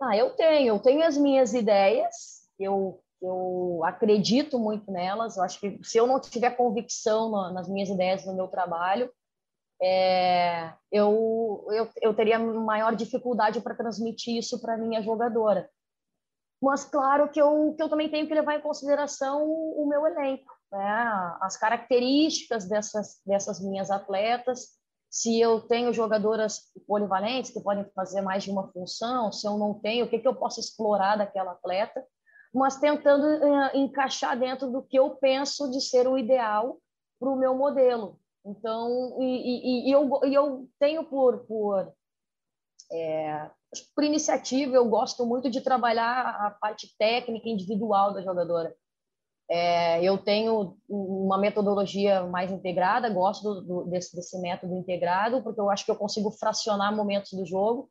Ah, 0.00 0.16
eu 0.16 0.30
tenho, 0.30 0.74
eu 0.74 0.78
tenho 0.78 1.04
as 1.04 1.16
minhas 1.16 1.54
ideias, 1.54 2.48
eu, 2.58 3.00
eu 3.22 3.80
acredito 3.84 4.58
muito 4.58 4.90
nelas, 4.90 5.36
eu 5.36 5.42
acho 5.42 5.58
que 5.58 5.78
se 5.82 5.96
eu 5.96 6.06
não 6.06 6.20
tiver 6.20 6.50
convicção 6.50 7.30
nas 7.52 7.68
minhas 7.68 7.88
ideias 7.88 8.26
no 8.26 8.34
meu 8.34 8.48
trabalho, 8.48 9.10
é, 9.80 10.72
eu, 10.90 11.66
eu, 11.70 11.88
eu 12.02 12.14
teria 12.14 12.38
maior 12.38 12.94
dificuldade 12.94 13.60
para 13.60 13.74
transmitir 13.74 14.36
isso 14.36 14.60
para 14.60 14.76
minha 14.76 15.02
jogadora. 15.02 15.70
Mas 16.64 16.82
claro 16.82 17.28
que 17.30 17.40
eu, 17.40 17.74
que 17.76 17.82
eu 17.82 17.90
também 17.90 18.08
tenho 18.08 18.26
que 18.26 18.34
levar 18.34 18.56
em 18.56 18.62
consideração 18.62 19.46
o 19.46 19.86
meu 19.86 20.06
elenco, 20.06 20.50
né? 20.72 21.36
as 21.42 21.58
características 21.58 22.66
dessas, 22.66 23.20
dessas 23.26 23.60
minhas 23.60 23.90
atletas, 23.90 24.70
se 25.10 25.38
eu 25.38 25.60
tenho 25.60 25.92
jogadoras 25.92 26.62
polivalentes 26.88 27.50
que 27.50 27.60
podem 27.60 27.84
fazer 27.94 28.22
mais 28.22 28.44
de 28.44 28.50
uma 28.50 28.66
função, 28.72 29.30
se 29.30 29.46
eu 29.46 29.58
não 29.58 29.74
tenho, 29.74 30.06
o 30.06 30.08
que, 30.08 30.18
que 30.18 30.26
eu 30.26 30.34
posso 30.34 30.58
explorar 30.58 31.16
daquela 31.16 31.52
atleta, 31.52 32.02
mas 32.52 32.78
tentando 32.78 33.26
uh, 33.26 33.76
encaixar 33.76 34.36
dentro 34.38 34.70
do 34.72 34.82
que 34.82 34.98
eu 34.98 35.10
penso 35.16 35.70
de 35.70 35.82
ser 35.82 36.08
o 36.08 36.16
ideal 36.16 36.78
para 37.20 37.28
o 37.28 37.36
meu 37.36 37.54
modelo. 37.54 38.18
Então, 38.42 39.16
e, 39.20 39.24
e, 39.24 39.88
e, 39.88 39.92
eu, 39.92 40.20
e 40.24 40.34
eu 40.34 40.66
tenho 40.78 41.04
por, 41.04 41.46
por, 41.46 41.92
é, 42.94 43.50
por 43.94 44.04
iniciativa, 44.04 44.76
eu 44.76 44.88
gosto 44.88 45.26
muito 45.26 45.50
de 45.50 45.60
trabalhar 45.60 46.46
a 46.46 46.50
parte 46.50 46.88
técnica 46.96 47.48
individual 47.48 48.14
da 48.14 48.22
jogadora. 48.22 48.74
É, 49.50 50.02
eu 50.02 50.16
tenho 50.16 50.78
uma 50.88 51.36
metodologia 51.36 52.22
mais 52.22 52.50
integrada, 52.50 53.10
gosto 53.10 53.42
do, 53.42 53.60
do, 53.60 53.84
desse, 53.90 54.14
desse, 54.14 54.40
método 54.40 54.74
integrado, 54.74 55.42
porque 55.42 55.60
eu 55.60 55.68
acho 55.68 55.84
que 55.84 55.90
eu 55.90 55.96
consigo 55.96 56.30
fracionar 56.30 56.94
momentos 56.94 57.32
do 57.32 57.44
jogo. 57.44 57.90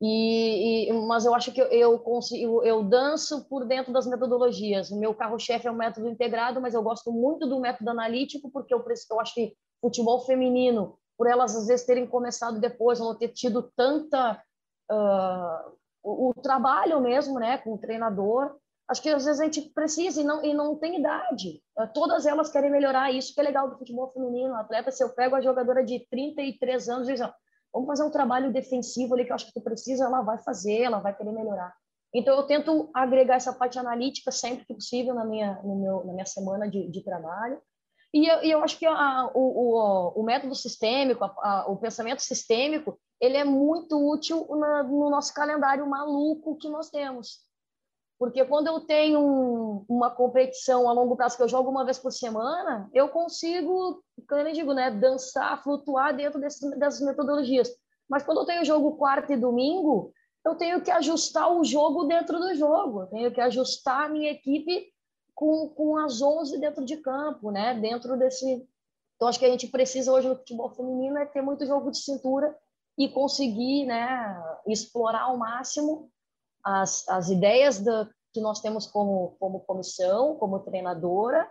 E, 0.00 0.88
e 0.88 0.92
mas 1.06 1.24
eu 1.24 1.34
acho 1.34 1.52
que 1.52 1.60
eu, 1.60 1.96
consigo, 2.00 2.64
eu 2.64 2.82
danço 2.82 3.48
por 3.48 3.64
dentro 3.64 3.92
das 3.92 4.06
metodologias. 4.06 4.90
O 4.90 4.98
meu 4.98 5.14
carro-chefe 5.14 5.68
é 5.68 5.70
o 5.70 5.76
método 5.76 6.08
integrado, 6.08 6.60
mas 6.60 6.74
eu 6.74 6.82
gosto 6.82 7.12
muito 7.12 7.46
do 7.46 7.60
método 7.60 7.90
analítico, 7.90 8.50
porque 8.50 8.74
eu, 8.74 8.84
eu 9.10 9.20
acho 9.20 9.34
que 9.34 9.54
futebol 9.80 10.24
feminino, 10.24 10.98
por 11.16 11.26
elas 11.26 11.54
às 11.56 11.66
vezes 11.66 11.86
terem 11.86 12.06
começado 12.06 12.60
depois, 12.60 12.98
não 12.98 13.16
ter 13.16 13.28
tido 13.28 13.70
tanta 13.76 14.42
uh, 14.90 15.72
o, 16.02 16.30
o 16.30 16.34
trabalho 16.34 17.00
mesmo, 17.00 17.38
né, 17.38 17.58
com 17.58 17.74
o 17.74 17.78
treinador, 17.78 18.56
Acho 18.92 19.00
que 19.00 19.08
às 19.08 19.24
vezes 19.24 19.40
a 19.40 19.44
gente 19.44 19.62
precisa 19.70 20.20
e 20.20 20.24
não, 20.24 20.44
e 20.44 20.52
não 20.52 20.76
tem 20.76 20.98
idade. 20.98 21.62
Eh, 21.78 21.86
todas 21.94 22.26
elas 22.26 22.50
querem 22.50 22.70
melhorar. 22.70 23.10
Isso 23.10 23.34
que 23.34 23.40
é 23.40 23.44
legal 23.44 23.70
do 23.70 23.78
futebol 23.78 24.10
feminino. 24.10 24.54
atleta, 24.54 24.90
se 24.90 25.02
eu 25.02 25.08
pego 25.08 25.34
a 25.34 25.40
jogadora 25.40 25.82
de 25.82 26.06
33 26.10 26.88
anos 26.90 27.08
e 27.08 27.14
diz, 27.14 27.26
vamos 27.72 27.86
fazer 27.86 28.02
um 28.02 28.10
trabalho 28.10 28.52
defensivo 28.52 29.14
ali 29.14 29.24
que 29.24 29.32
eu 29.32 29.34
acho 29.34 29.46
que 29.46 29.54
tu 29.54 29.62
precisa, 29.62 30.04
ela 30.04 30.20
vai 30.20 30.38
fazer, 30.42 30.82
ela 30.82 30.98
vai 30.98 31.16
querer 31.16 31.32
melhorar. 31.32 31.74
Então 32.14 32.36
eu 32.36 32.42
tento 32.42 32.90
agregar 32.92 33.36
essa 33.36 33.54
parte 33.54 33.78
analítica 33.78 34.30
sempre 34.30 34.66
que 34.66 34.74
possível 34.74 35.14
na 35.14 35.24
minha, 35.24 35.58
no 35.62 35.76
meu, 35.76 36.04
na 36.04 36.12
minha 36.12 36.26
semana 36.26 36.68
de, 36.68 36.86
de 36.90 37.02
trabalho. 37.02 37.58
E 38.14 38.26
eu, 38.26 38.42
e 38.42 38.50
eu 38.50 38.62
acho 38.62 38.78
que 38.78 38.84
a, 38.84 39.30
o, 39.34 39.40
o, 39.40 40.20
o 40.20 40.22
método 40.22 40.54
sistêmico, 40.54 41.24
a, 41.24 41.28
a, 41.28 41.66
o 41.70 41.76
pensamento 41.78 42.20
sistêmico, 42.20 42.98
ele 43.20 43.36
é 43.36 43.44
muito 43.44 43.96
útil 43.96 44.46
na, 44.56 44.82
no 44.82 45.08
nosso 45.08 45.32
calendário 45.32 45.86
maluco 45.86 46.56
que 46.56 46.68
nós 46.68 46.90
temos. 46.90 47.40
Porque 48.18 48.44
quando 48.44 48.68
eu 48.68 48.80
tenho 48.80 49.18
um, 49.18 49.84
uma 49.88 50.10
competição 50.10 50.88
a 50.88 50.92
longo 50.92 51.16
prazo 51.16 51.36
que 51.36 51.42
eu 51.42 51.48
jogo 51.48 51.70
uma 51.70 51.84
vez 51.84 51.98
por 51.98 52.12
semana, 52.12 52.88
eu 52.92 53.08
consigo, 53.08 54.02
como 54.28 54.42
eu 54.42 54.52
digo, 54.52 54.72
né, 54.72 54.90
dançar, 54.90 55.62
flutuar 55.62 56.14
dentro 56.14 56.38
dessas 56.40 57.00
metodologias. 57.00 57.68
Mas 58.08 58.22
quando 58.22 58.38
eu 58.38 58.44
tenho 58.44 58.64
jogo 58.64 58.96
quarta 58.96 59.32
e 59.32 59.36
domingo, 59.36 60.12
eu 60.44 60.54
tenho 60.54 60.80
que 60.82 60.90
ajustar 60.90 61.50
o 61.50 61.64
jogo 61.64 62.04
dentro 62.04 62.38
do 62.38 62.54
jogo. 62.54 63.02
Eu 63.02 63.06
tenho 63.06 63.32
que 63.32 63.40
ajustar 63.40 64.04
a 64.04 64.08
minha 64.08 64.30
equipe 64.30 64.92
com, 65.34 65.68
com 65.68 65.96
as 65.96 66.20
11 66.20 66.58
dentro 66.58 66.84
de 66.84 66.96
campo, 66.96 67.50
né? 67.50 67.78
Dentro 67.80 68.16
desse... 68.16 68.66
Então, 69.16 69.28
acho 69.28 69.38
que 69.38 69.46
a 69.46 69.50
gente 69.50 69.68
precisa 69.68 70.12
hoje 70.12 70.28
no 70.28 70.36
futebol 70.36 70.70
feminino 70.70 71.18
é 71.18 71.26
ter 71.26 71.42
muito 71.42 71.66
jogo 71.66 71.90
de 71.90 71.98
cintura 71.98 72.56
e 72.98 73.08
conseguir 73.08 73.86
né, 73.86 74.36
explorar 74.66 75.22
ao 75.22 75.36
máximo 75.36 76.10
as, 76.64 77.08
as 77.08 77.28
ideias 77.28 77.78
do, 77.78 78.08
que 78.32 78.40
nós 78.40 78.60
temos 78.60 78.86
como, 78.86 79.36
como 79.38 79.60
comissão, 79.60 80.36
como 80.36 80.60
treinadora, 80.60 81.48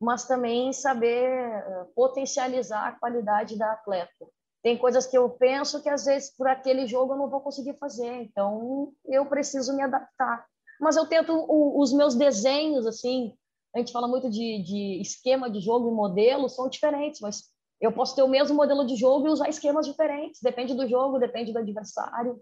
mas 0.00 0.26
também 0.26 0.72
saber 0.72 1.28
eh, 1.28 1.86
potencializar 1.94 2.86
a 2.86 2.98
qualidade 2.98 3.58
da 3.58 3.72
atleta. 3.72 4.26
Tem 4.62 4.78
coisas 4.78 5.06
que 5.06 5.16
eu 5.16 5.28
penso 5.30 5.82
que 5.82 5.88
às 5.88 6.04
vezes 6.04 6.34
por 6.36 6.46
aquele 6.46 6.86
jogo 6.86 7.12
eu 7.12 7.18
não 7.18 7.28
vou 7.28 7.40
conseguir 7.40 7.74
fazer, 7.78 8.22
então 8.22 8.92
eu 9.06 9.26
preciso 9.26 9.74
me 9.74 9.82
adaptar. 9.82 10.46
Mas 10.80 10.96
eu 10.96 11.06
tento 11.06 11.32
o, 11.32 11.80
os 11.80 11.92
meus 11.92 12.14
desenhos 12.14 12.86
assim, 12.86 13.34
a 13.74 13.78
gente 13.78 13.92
fala 13.92 14.08
muito 14.08 14.30
de, 14.30 14.62
de 14.62 15.00
esquema 15.00 15.50
de 15.50 15.60
jogo 15.60 15.90
e 15.90 15.94
modelo, 15.94 16.48
são 16.48 16.68
diferentes, 16.68 17.20
mas 17.20 17.44
eu 17.80 17.92
posso 17.92 18.14
ter 18.14 18.22
o 18.22 18.28
mesmo 18.28 18.56
modelo 18.56 18.86
de 18.86 18.96
jogo 18.96 19.26
e 19.26 19.30
usar 19.30 19.48
esquemas 19.48 19.86
diferentes, 19.86 20.40
depende 20.42 20.74
do 20.74 20.88
jogo, 20.88 21.18
depende 21.18 21.52
do 21.52 21.58
adversário, 21.58 22.40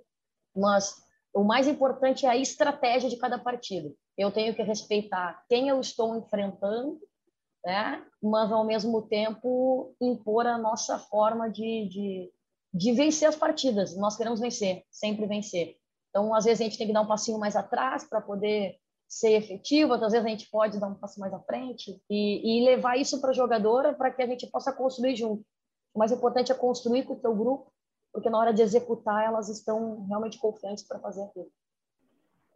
mas 0.57 0.95
o 1.35 1.45
mais 1.45 1.68
importante 1.68 2.26
é 2.26 2.28
a 2.28 2.37
estratégia 2.37 3.11
de 3.11 3.16
cada 3.16 3.38
partido. 3.38 3.95
Eu 4.16 4.33
tenho 4.33 4.54
que 4.54 4.62
respeitar 4.62 5.45
quem 5.49 5.68
eu 5.68 5.78
estou 5.80 6.16
enfrentando, 6.16 6.99
né? 7.64 8.04
mas, 8.23 8.50
ao 8.50 8.64
mesmo 8.64 9.02
tempo, 9.02 9.95
impor 10.00 10.47
a 10.47 10.59
nossa 10.59 10.99
forma 10.99 11.49
de, 11.49 11.88
de, 11.88 12.33
de 12.73 12.92
vencer 12.92 13.28
as 13.28 13.37
partidas. 13.37 13.97
Nós 13.97 14.16
queremos 14.16 14.40
vencer, 14.40 14.85
sempre 14.90 15.26
vencer. 15.26 15.76
Então, 16.10 16.34
às 16.34 16.44
vezes, 16.44 16.60
a 16.60 16.64
gente 16.64 16.78
tem 16.78 16.86
que 16.86 16.92
dar 16.92 17.02
um 17.02 17.06
passinho 17.06 17.38
mais 17.38 17.56
atrás 17.56 18.08
para 18.08 18.20
poder 18.20 18.76
ser 19.06 19.32
efetivo, 19.32 19.94
às 19.94 20.00
vezes 20.00 20.26
a 20.26 20.28
gente 20.28 20.50
pode 20.50 20.78
dar 20.78 20.86
um 20.86 20.94
passo 20.94 21.18
mais 21.18 21.32
à 21.32 21.40
frente 21.40 21.98
e, 22.10 22.60
e 22.60 22.64
levar 22.66 22.98
isso 22.98 23.18
para 23.22 23.30
a 23.30 23.34
jogadora 23.34 23.94
para 23.94 24.10
que 24.10 24.20
a 24.20 24.26
gente 24.26 24.46
possa 24.48 24.70
construir 24.70 25.16
junto. 25.16 25.42
O 25.94 25.98
mais 25.98 26.12
importante 26.12 26.52
é 26.52 26.54
construir 26.54 27.04
com 27.04 27.14
o 27.14 27.18
teu 27.18 27.34
grupo 27.34 27.72
porque 28.12 28.30
na 28.30 28.38
hora 28.38 28.52
de 28.52 28.62
executar 28.62 29.24
elas 29.24 29.48
estão 29.48 30.06
realmente 30.06 30.38
confiantes 30.38 30.86
para 30.86 30.98
fazer 30.98 31.22
aquilo. 31.22 31.48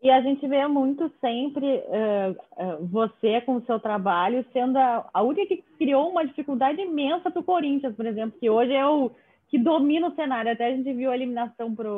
E 0.02 0.11
a 0.11 0.21
gente 0.21 0.47
vê 0.49 0.66
muito 0.66 1.09
sempre 1.21 1.76
uh, 1.78 2.32
uh, 2.32 2.87
você 2.87 3.40
com 3.42 3.56
o 3.56 3.64
seu 3.64 3.78
trabalho 3.78 4.44
sendo 4.52 4.76
a, 4.76 5.09
a, 5.14 5.23
única 5.23 5.47
que 5.47 5.62
criou 5.78 6.11
uma 6.11 6.26
dificuldade 6.26 6.80
imensa 6.80 7.30
para 7.30 7.38
o 7.38 7.44
Corinthians, 7.44 7.94
por 7.94 8.04
exemplo, 8.04 8.37
que 8.40 8.50
hoje 8.50 8.73
é 8.73 8.85
o 8.85 9.12
que 9.52 9.59
domina 9.59 10.09
o 10.09 10.14
cenário. 10.14 10.50
Até 10.50 10.68
a 10.68 10.71
gente 10.71 10.90
viu 10.94 11.11
a 11.11 11.14
eliminação 11.14 11.75
para 11.75 11.90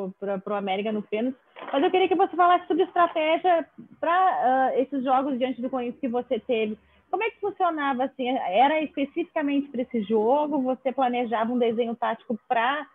o 0.45 0.53
América 0.53 0.91
no 0.91 1.01
pênalti. 1.01 1.37
Mas 1.71 1.81
eu 1.81 1.89
queria 1.89 2.09
que 2.09 2.13
você 2.13 2.35
falasse 2.35 2.67
sobre 2.67 2.83
estratégia 2.83 3.65
para 3.97 4.73
uh, 4.73 4.79
esses 4.81 5.01
jogos 5.01 5.39
diante 5.39 5.61
do 5.61 5.69
Corinthians 5.69 6.01
que 6.01 6.09
você 6.09 6.37
teve. 6.37 6.77
Como 7.09 7.23
é 7.23 7.29
que 7.29 7.39
funcionava 7.39 8.03
assim? 8.03 8.27
Era 8.27 8.83
especificamente 8.83 9.69
para 9.69 9.83
esse 9.83 10.01
jogo? 10.01 10.61
Você 10.63 10.91
planejava 10.91 11.53
um 11.53 11.57
desenho 11.57 11.95
tático 11.95 12.37
para 12.45 12.85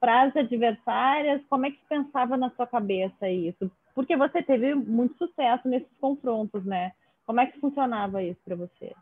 para 0.00 0.22
as 0.22 0.34
adversárias, 0.34 1.40
como 1.48 1.64
é 1.64 1.70
que 1.70 1.78
pensava 1.88 2.36
na 2.36 2.50
sua 2.50 2.66
cabeça 2.66 3.28
isso? 3.28 3.70
Porque 3.94 4.16
você 4.16 4.42
teve 4.42 4.74
muito 4.74 5.16
sucesso 5.16 5.68
nesses 5.68 5.96
confrontos, 6.00 6.64
né? 6.64 6.90
Como 7.24 7.38
é 7.38 7.46
que 7.46 7.60
funcionava 7.60 8.20
isso 8.20 8.40
para 8.44 8.56
você? 8.56 8.92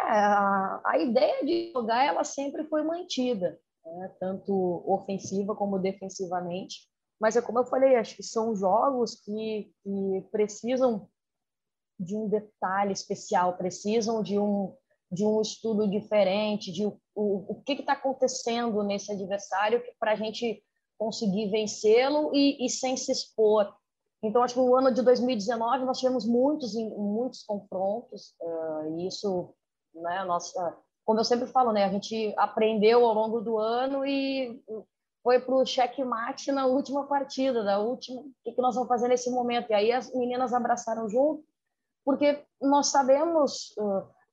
É, 0.00 0.04
a 0.06 0.94
ideia 0.98 1.44
de 1.44 1.70
jogar 1.70 2.02
ela 2.02 2.24
sempre 2.24 2.64
foi 2.64 2.82
mantida, 2.82 3.58
né? 3.84 4.14
tanto 4.18 4.82
ofensiva 4.86 5.54
como 5.54 5.78
defensivamente. 5.78 6.88
Mas 7.20 7.36
é 7.36 7.42
como 7.42 7.58
eu 7.60 7.64
falei, 7.64 7.96
acho 7.96 8.16
que 8.16 8.22
são 8.22 8.54
jogos 8.56 9.14
que, 9.14 9.72
que 9.82 10.28
precisam 10.30 11.08
de 11.98 12.16
um 12.16 12.28
detalhe 12.28 12.92
especial, 12.92 13.56
precisam 13.56 14.22
de 14.22 14.38
um 14.38 14.74
de 15.12 15.26
um 15.26 15.42
estudo 15.42 15.86
diferente, 15.86 16.72
de 16.72 16.86
o, 16.86 16.98
o, 17.14 17.52
o 17.52 17.62
que 17.62 17.74
está 17.74 17.92
acontecendo 17.92 18.82
nesse 18.82 19.12
adversário 19.12 19.82
para 20.00 20.12
a 20.12 20.16
gente 20.16 20.64
conseguir 20.98 21.50
vencê-lo 21.50 22.34
e, 22.34 22.64
e, 22.64 22.70
sem 22.70 22.96
se 22.96 23.12
expor. 23.12 23.70
Então, 24.22 24.42
acho 24.42 24.54
que 24.54 24.60
no 24.60 24.74
ano 24.74 24.90
de 24.90 25.02
2019 25.02 25.84
nós 25.84 25.98
tivemos 25.98 26.24
muitos, 26.24 26.74
muitos 26.74 27.42
confrontos, 27.42 28.34
uh, 28.40 28.98
e 28.98 29.06
isso, 29.08 29.52
né, 29.94 30.24
nossa, 30.24 30.78
como 31.04 31.20
eu 31.20 31.24
sempre 31.24 31.46
falo, 31.46 31.72
né, 31.72 31.84
a 31.84 31.90
gente 31.90 32.32
aprendeu 32.36 33.04
ao 33.04 33.14
longo 33.14 33.40
do 33.40 33.58
ano 33.58 34.04
e 34.06 34.62
foi 35.22 35.40
para 35.40 35.54
o 35.54 35.64
checkmate 35.64 36.50
na 36.50 36.66
última 36.66 37.06
partida, 37.06 37.62
da 37.62 37.78
última, 37.78 38.20
o 38.20 38.32
que, 38.44 38.52
que 38.52 38.62
nós 38.62 38.74
vamos 38.74 38.88
fazer 38.88 39.08
nesse 39.08 39.30
momento? 39.30 39.70
E 39.70 39.74
aí 39.74 39.92
as 39.92 40.12
meninas 40.14 40.52
abraçaram 40.52 41.08
junto, 41.08 41.44
porque 42.04 42.44
nós 42.60 42.88
sabemos 42.88 43.74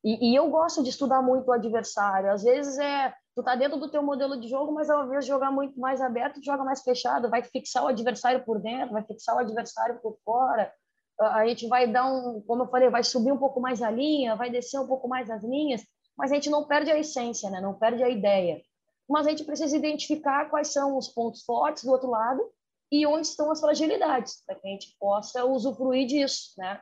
e, 0.04 0.32
e, 0.32 0.36
eu 0.36 0.50
gosto 0.50 0.82
de 0.82 0.90
estudar 0.90 1.22
muito 1.22 1.48
o 1.48 1.52
adversário. 1.52 2.32
Às 2.32 2.44
vezes 2.44 2.78
é 2.80 3.14
tu 3.36 3.44
tá 3.44 3.56
dentro 3.56 3.78
do 3.78 3.90
teu 3.90 4.02
modelo 4.02 4.40
de 4.40 4.48
jogo, 4.48 4.74
mas 4.74 4.90
ao 4.90 5.06
invés 5.06 5.26
de 5.26 5.30
jogar 5.30 5.52
muito 5.52 5.80
mais 5.80 6.02
aberto, 6.02 6.44
joga 6.44 6.64
mais 6.64 6.82
fechado, 6.82 7.30
vai 7.30 7.44
fixar 7.44 7.84
o 7.84 7.88
adversário 7.88 8.44
por 8.44 8.60
dentro, 8.60 8.94
vai 8.94 9.04
fixar 9.04 9.36
o 9.36 9.40
adversário 9.40 10.00
por 10.02 10.18
fora. 10.24 10.72
A 11.20 11.46
gente 11.48 11.68
vai 11.68 11.86
dar 11.86 12.06
um, 12.06 12.42
como 12.42 12.64
eu 12.64 12.68
falei, 12.68 12.90
vai 12.90 13.04
subir 13.04 13.32
um 13.32 13.38
pouco 13.38 13.60
mais 13.60 13.82
a 13.82 13.92
linha, 13.92 14.36
vai 14.36 14.50
descer 14.50 14.80
um 14.80 14.88
pouco 14.88 15.08
mais 15.08 15.30
as 15.30 15.44
linhas, 15.44 15.82
mas 16.20 16.34
a 16.34 16.36
gente 16.36 16.50
não 16.50 16.66
perde 16.66 16.92
a 16.92 17.00
essência, 17.00 17.50
né? 17.50 17.62
Não 17.62 17.74
perde 17.74 18.04
a 18.04 18.10
ideia. 18.10 18.62
Mas 19.08 19.26
a 19.26 19.30
gente 19.30 19.46
precisa 19.46 19.76
identificar 19.76 20.50
quais 20.50 20.68
são 20.68 20.98
os 20.98 21.08
pontos 21.08 21.44
fortes 21.46 21.86
do 21.86 21.92
outro 21.92 22.10
lado 22.10 22.46
e 22.92 23.08
onde 23.08 23.26
estão 23.26 23.50
as 23.50 23.62
fragilidades, 23.62 24.44
para 24.46 24.56
que 24.56 24.68
a 24.68 24.70
gente 24.70 24.98
possa 25.00 25.46
usufruir 25.46 26.06
disso, 26.08 26.52
né? 26.58 26.82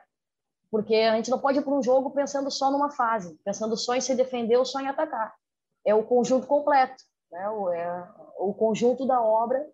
Porque 0.72 0.96
a 0.96 1.14
gente 1.14 1.30
não 1.30 1.38
pode 1.38 1.60
ir 1.60 1.62
para 1.62 1.72
um 1.72 1.80
jogo 1.80 2.10
pensando 2.10 2.50
só 2.50 2.68
numa 2.68 2.90
fase, 2.90 3.38
pensando 3.44 3.76
só 3.76 3.94
em 3.94 4.00
se 4.00 4.16
defender 4.16 4.56
ou 4.56 4.64
só 4.64 4.80
em 4.80 4.88
atacar. 4.88 5.32
É 5.86 5.94
o 5.94 6.04
conjunto 6.04 6.48
completo. 6.48 7.04
né? 7.30 7.48
O, 7.48 7.70
é, 7.70 8.12
o 8.40 8.52
conjunto 8.52 9.06
da 9.06 9.22
obra 9.22 9.64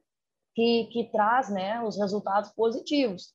que, 0.54 0.90
que 0.92 1.10
traz 1.10 1.48
né, 1.48 1.82
os 1.82 1.96
resultados 1.96 2.50
positivos. 2.50 3.32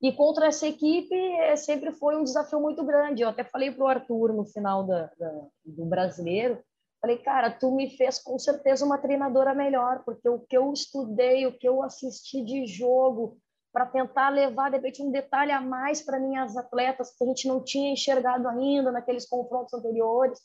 E 0.00 0.12
contra 0.12 0.46
essa 0.46 0.66
equipe 0.66 1.14
é, 1.14 1.56
sempre 1.56 1.92
foi 1.92 2.16
um 2.16 2.22
desafio 2.22 2.60
muito 2.60 2.84
grande. 2.84 3.22
Eu 3.22 3.28
até 3.28 3.42
falei 3.42 3.70
para 3.70 3.84
o 3.84 3.88
Arthur 3.88 4.32
no 4.32 4.44
final 4.44 4.84
da, 4.84 5.10
da, 5.18 5.46
do 5.64 5.84
brasileiro, 5.86 6.62
falei, 7.00 7.18
cara, 7.18 7.50
tu 7.50 7.70
me 7.72 7.90
fez 7.96 8.18
com 8.20 8.38
certeza 8.38 8.84
uma 8.84 8.98
treinadora 8.98 9.54
melhor, 9.54 10.02
porque 10.04 10.28
o 10.28 10.40
que 10.40 10.56
eu 10.56 10.72
estudei, 10.72 11.46
o 11.46 11.56
que 11.56 11.68
eu 11.68 11.82
assisti 11.82 12.44
de 12.44 12.66
jogo, 12.66 13.38
para 13.72 13.86
tentar 13.86 14.30
levar, 14.30 14.70
de 14.70 14.76
repente, 14.76 15.02
um 15.02 15.10
detalhe 15.10 15.52
a 15.52 15.60
mais 15.60 16.02
para 16.02 16.18
minhas 16.18 16.56
atletas 16.56 17.14
que 17.16 17.24
a 17.24 17.26
gente 17.26 17.46
não 17.46 17.62
tinha 17.62 17.92
enxergado 17.92 18.48
ainda 18.48 18.90
naqueles 18.90 19.28
confrontos 19.28 19.74
anteriores. 19.74 20.40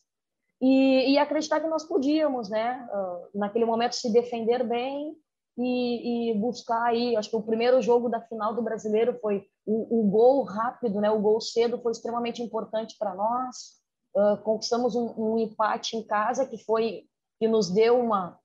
E, 0.61 1.13
e 1.13 1.17
acreditar 1.17 1.59
que 1.59 1.67
nós 1.67 1.83
podíamos, 1.83 2.49
né, 2.49 2.87
uh, 2.91 3.37
naquele 3.37 3.65
momento, 3.65 3.95
se 3.95 4.11
defender 4.11 4.63
bem 4.63 5.15
e, 5.57 6.31
e, 6.31 6.39
buscar 6.39 6.83
aí. 6.83 7.15
Acho 7.15 7.29
que 7.29 7.35
o 7.35 7.43
primeiro 7.43 7.81
jogo 7.81 8.09
da 8.09 8.21
final 8.21 8.53
do 8.55 8.61
brasileiro 8.61 9.17
foi 9.19 9.45
o, 9.65 9.99
o 9.99 10.09
gol 10.09 10.43
rápido, 10.43 10.99
né, 10.99 11.09
o 11.09 11.21
gol 11.21 11.39
cedo 11.39 11.79
foi 11.81 11.91
extremamente 11.91 12.41
importante 12.41 12.95
para 12.97 13.13
nós. 13.13 13.81
Uh, 14.15 14.37
conquistamos 14.43 14.95
um, 14.95 15.13
um 15.17 15.37
empate 15.39 15.97
em 15.97 16.05
casa 16.05 16.45
que 16.45 16.57
foi 16.57 17.05
que 17.39 17.47
nos 17.47 17.71
deu 17.71 17.99
uma 17.99 18.39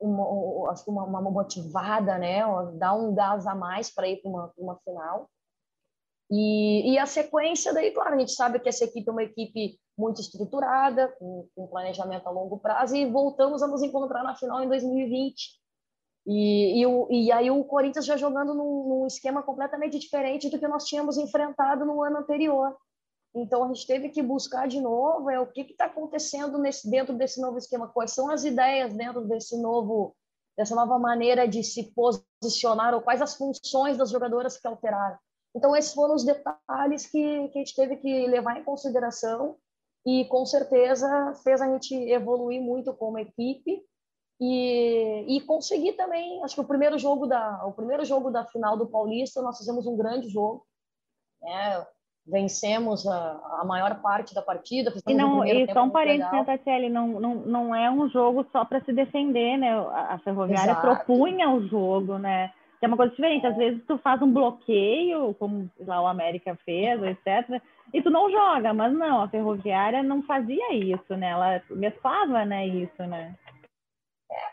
uma, 0.00 0.70
acho 0.70 0.84
que 0.84 0.90
uma, 0.90 1.04
uma 1.04 1.20
motivada, 1.20 2.18
né? 2.18 2.40
Dar 2.74 2.94
um 2.94 3.14
gás 3.14 3.46
a 3.46 3.54
mais 3.54 3.92
para 3.92 4.08
ir 4.08 4.20
para 4.20 4.30
uma, 4.30 4.52
uma 4.56 4.76
final. 4.84 5.30
E, 6.30 6.92
e, 6.92 6.98
a 6.98 7.06
sequência 7.06 7.72
daí, 7.72 7.90
claro, 7.92 8.14
a 8.14 8.18
gente 8.18 8.32
sabe 8.32 8.58
que 8.58 8.68
essa 8.68 8.84
equipe 8.84 9.08
é 9.08 9.12
uma 9.12 9.22
equipe 9.22 9.78
muito 9.96 10.20
estruturada, 10.20 11.08
com, 11.18 11.48
com 11.54 11.68
planejamento 11.68 12.26
a 12.26 12.30
longo 12.30 12.58
prazo, 12.58 12.96
e 12.96 13.06
voltamos 13.06 13.62
a 13.62 13.66
nos 13.66 13.82
encontrar 13.82 14.24
na 14.24 14.34
final 14.34 14.62
em 14.62 14.68
2020. 14.68 15.63
E, 16.26 16.82
e, 16.82 17.26
e 17.26 17.32
aí 17.32 17.50
o 17.50 17.64
Corinthians 17.64 18.06
já 18.06 18.16
jogando 18.16 18.54
num, 18.54 18.88
num 18.88 19.06
esquema 19.06 19.42
completamente 19.42 19.98
diferente 19.98 20.48
do 20.48 20.58
que 20.58 20.66
nós 20.66 20.84
tínhamos 20.84 21.18
enfrentado 21.18 21.84
no 21.84 22.02
ano 22.02 22.18
anterior. 22.18 22.74
Então 23.34 23.64
a 23.64 23.66
gente 23.66 23.86
teve 23.86 24.08
que 24.08 24.22
buscar 24.22 24.68
de 24.68 24.80
novo 24.80 25.28
é 25.28 25.40
o 25.40 25.46
que 25.46 25.62
está 25.62 25.86
acontecendo 25.86 26.56
nesse 26.56 26.88
dentro 26.88 27.14
desse 27.14 27.40
novo 27.40 27.58
esquema, 27.58 27.88
quais 27.88 28.12
são 28.12 28.30
as 28.30 28.44
ideias 28.44 28.94
dentro 28.94 29.22
desse 29.22 29.60
novo 29.60 30.14
dessa 30.56 30.74
nova 30.74 30.96
maneira 31.00 31.48
de 31.48 31.64
se 31.64 31.92
posicionar 31.92 32.94
ou 32.94 33.02
quais 33.02 33.20
as 33.20 33.34
funções 33.34 33.98
das 33.98 34.10
jogadoras 34.10 34.56
que 34.56 34.68
alteraram. 34.68 35.18
Então 35.54 35.74
esses 35.74 35.92
foram 35.92 36.14
os 36.14 36.24
detalhes 36.24 37.06
que, 37.06 37.48
que 37.48 37.58
a 37.58 37.64
gente 37.64 37.74
teve 37.74 37.96
que 37.96 38.26
levar 38.28 38.56
em 38.58 38.64
consideração 38.64 39.56
e 40.06 40.24
com 40.26 40.46
certeza 40.46 41.34
fez 41.42 41.60
a 41.60 41.68
gente 41.68 41.92
evoluir 42.08 42.62
muito 42.62 42.94
como 42.94 43.18
equipe 43.18 43.82
e, 44.40 45.36
e 45.36 45.40
conseguir 45.42 45.92
também 45.92 46.42
acho 46.42 46.54
que 46.54 46.60
o 46.60 46.66
primeiro 46.66 46.98
jogo 46.98 47.26
da 47.26 47.64
o 47.66 47.72
primeiro 47.72 48.04
jogo 48.04 48.30
da 48.30 48.44
final 48.44 48.76
do 48.76 48.86
Paulista 48.86 49.40
nós 49.42 49.58
fizemos 49.58 49.86
um 49.86 49.96
grande 49.96 50.28
jogo 50.28 50.66
né? 51.40 51.86
vencemos 52.26 53.06
a, 53.06 53.60
a 53.60 53.64
maior 53.66 54.00
parte 54.00 54.34
da 54.34 54.40
partida. 54.40 54.92
E, 55.06 55.14
não, 55.14 55.44
e 55.44 55.70
só 55.72 55.84
um 55.84 55.90
parênteses, 55.90 56.32
né, 56.32 56.44
Tatiele, 56.44 56.88
não, 56.88 57.20
não, 57.20 57.34
não 57.34 57.74
é 57.74 57.90
um 57.90 58.08
jogo 58.08 58.46
só 58.50 58.64
para 58.64 58.80
se 58.80 58.92
defender, 58.92 59.58
né? 59.58 59.74
A 59.74 60.18
Ferroviária 60.24 60.72
Exato. 60.72 60.80
propunha 60.80 61.50
o 61.50 61.66
jogo, 61.68 62.18
né? 62.18 62.50
Que 62.78 62.86
é 62.86 62.88
uma 62.88 62.96
coisa 62.96 63.14
diferente. 63.14 63.46
Às 63.46 63.56
vezes 63.56 63.82
tu 63.86 63.98
faz 63.98 64.22
um 64.22 64.32
bloqueio, 64.32 65.34
como 65.38 65.70
lá 65.80 66.00
o 66.00 66.06
América 66.06 66.58
fez, 66.64 67.02
etc., 67.02 67.60
e 67.92 68.02
tu 68.02 68.10
não 68.10 68.30
joga, 68.30 68.72
mas 68.72 68.92
não, 68.92 69.20
a 69.20 69.28
Ferroviária 69.28 70.02
não 70.02 70.22
fazia 70.22 70.74
isso, 70.74 71.14
né? 71.16 71.28
Ela 71.28 71.62
mesclava, 71.70 72.44
né, 72.44 72.66
isso, 72.66 73.02
né? 73.04 73.34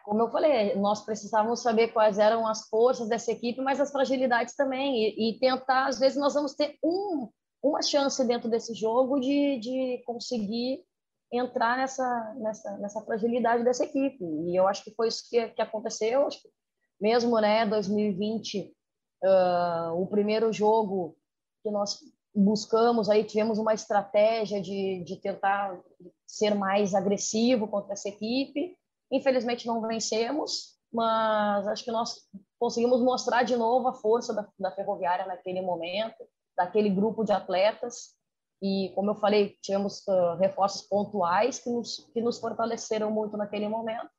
Como 0.03 0.21
eu 0.21 0.31
falei, 0.31 0.75
nós 0.75 1.03
precisávamos 1.05 1.61
saber 1.61 1.89
quais 1.89 2.19
eram 2.19 2.47
as 2.47 2.67
forças 2.67 3.07
dessa 3.07 3.31
equipe, 3.31 3.61
mas 3.61 3.79
as 3.79 3.91
fragilidades 3.91 4.55
também, 4.55 4.95
e, 4.95 5.29
e 5.29 5.39
tentar, 5.39 5.87
às 5.87 5.99
vezes, 5.99 6.17
nós 6.17 6.33
vamos 6.33 6.53
ter 6.53 6.77
um 6.83 7.29
uma 7.61 7.81
chance 7.81 8.25
dentro 8.25 8.49
desse 8.49 8.73
jogo 8.73 9.19
de, 9.19 9.59
de 9.59 10.03
conseguir 10.05 10.83
entrar 11.31 11.77
nessa, 11.77 12.35
nessa, 12.39 12.77
nessa 12.77 13.01
fragilidade 13.01 13.63
dessa 13.63 13.85
equipe. 13.85 14.23
E 14.23 14.55
eu 14.55 14.67
acho 14.67 14.83
que 14.83 14.91
foi 14.91 15.07
isso 15.07 15.29
que, 15.29 15.47
que 15.49 15.61
aconteceu. 15.61 16.27
Acho 16.27 16.41
que 16.41 16.49
mesmo 16.99 17.39
né, 17.39 17.65
2020, 17.65 18.73
uh, 19.23 20.01
o 20.01 20.07
primeiro 20.07 20.51
jogo 20.51 21.15
que 21.63 21.71
nós 21.71 21.99
buscamos, 22.33 23.09
aí 23.09 23.23
tivemos 23.23 23.59
uma 23.59 23.73
estratégia 23.73 24.61
de, 24.61 25.03
de 25.03 25.17
tentar 25.17 25.79
ser 26.25 26.55
mais 26.55 26.93
agressivo 26.93 27.67
contra 27.67 27.93
essa 27.93 28.09
equipe. 28.09 28.75
Infelizmente 29.11 29.67
não 29.67 29.81
vencemos, 29.81 30.77
mas 30.91 31.67
acho 31.67 31.83
que 31.83 31.91
nós 31.91 32.15
conseguimos 32.59 33.01
mostrar 33.01 33.43
de 33.43 33.55
novo 33.55 33.87
a 33.87 33.93
força 33.93 34.33
da, 34.33 34.47
da 34.57 34.71
Ferroviária 34.71 35.25
naquele 35.25 35.61
momento 35.61 36.23
daquele 36.55 36.89
grupo 36.89 37.23
de 37.23 37.31
atletas. 37.31 38.15
E, 38.61 38.91
como 38.93 39.11
eu 39.11 39.15
falei, 39.15 39.57
tivemos 39.61 40.05
uh, 40.07 40.35
reforços 40.37 40.83
pontuais 40.83 41.59
que 41.59 41.69
nos, 41.69 42.09
que 42.13 42.21
nos 42.21 42.39
fortaleceram 42.39 43.09
muito 43.09 43.35
naquele 43.35 43.67
momento. 43.67 44.09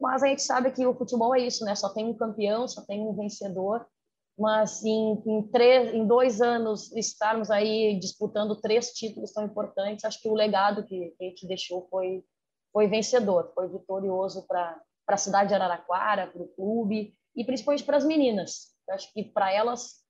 Mas 0.00 0.22
a 0.22 0.28
gente 0.28 0.42
sabe 0.42 0.70
que 0.70 0.86
o 0.86 0.94
futebol 0.94 1.34
é 1.34 1.40
isso, 1.40 1.64
né? 1.64 1.74
Só 1.74 1.88
tem 1.88 2.06
um 2.06 2.14
campeão, 2.14 2.68
só 2.68 2.82
tem 2.82 3.00
um 3.00 3.14
vencedor. 3.14 3.84
Mas 4.38 4.82
em, 4.84 5.20
em, 5.26 5.42
três, 5.48 5.92
em 5.92 6.06
dois 6.06 6.40
anos 6.40 6.92
estarmos 6.92 7.50
aí 7.50 7.98
disputando 7.98 8.56
três 8.56 8.92
títulos 8.92 9.32
tão 9.32 9.44
importantes, 9.44 10.04
acho 10.04 10.20
que 10.22 10.28
o 10.28 10.34
legado 10.34 10.84
que, 10.84 11.10
que 11.18 11.24
a 11.24 11.28
gente 11.28 11.46
deixou 11.46 11.86
foi, 11.90 12.24
foi 12.72 12.86
vencedor, 12.86 13.52
foi 13.54 13.68
vitorioso 13.68 14.46
para 14.46 14.80
a 15.06 15.16
cidade 15.16 15.48
de 15.48 15.54
Araraquara, 15.54 16.26
para 16.26 16.42
o 16.42 16.48
clube 16.48 17.14
e 17.34 17.44
principalmente 17.44 17.84
para 17.84 17.96
as 17.96 18.04
meninas. 18.04 18.70
Eu 18.88 18.94
acho 18.94 19.12
que 19.12 19.24
para 19.24 19.52
elas 19.52 20.00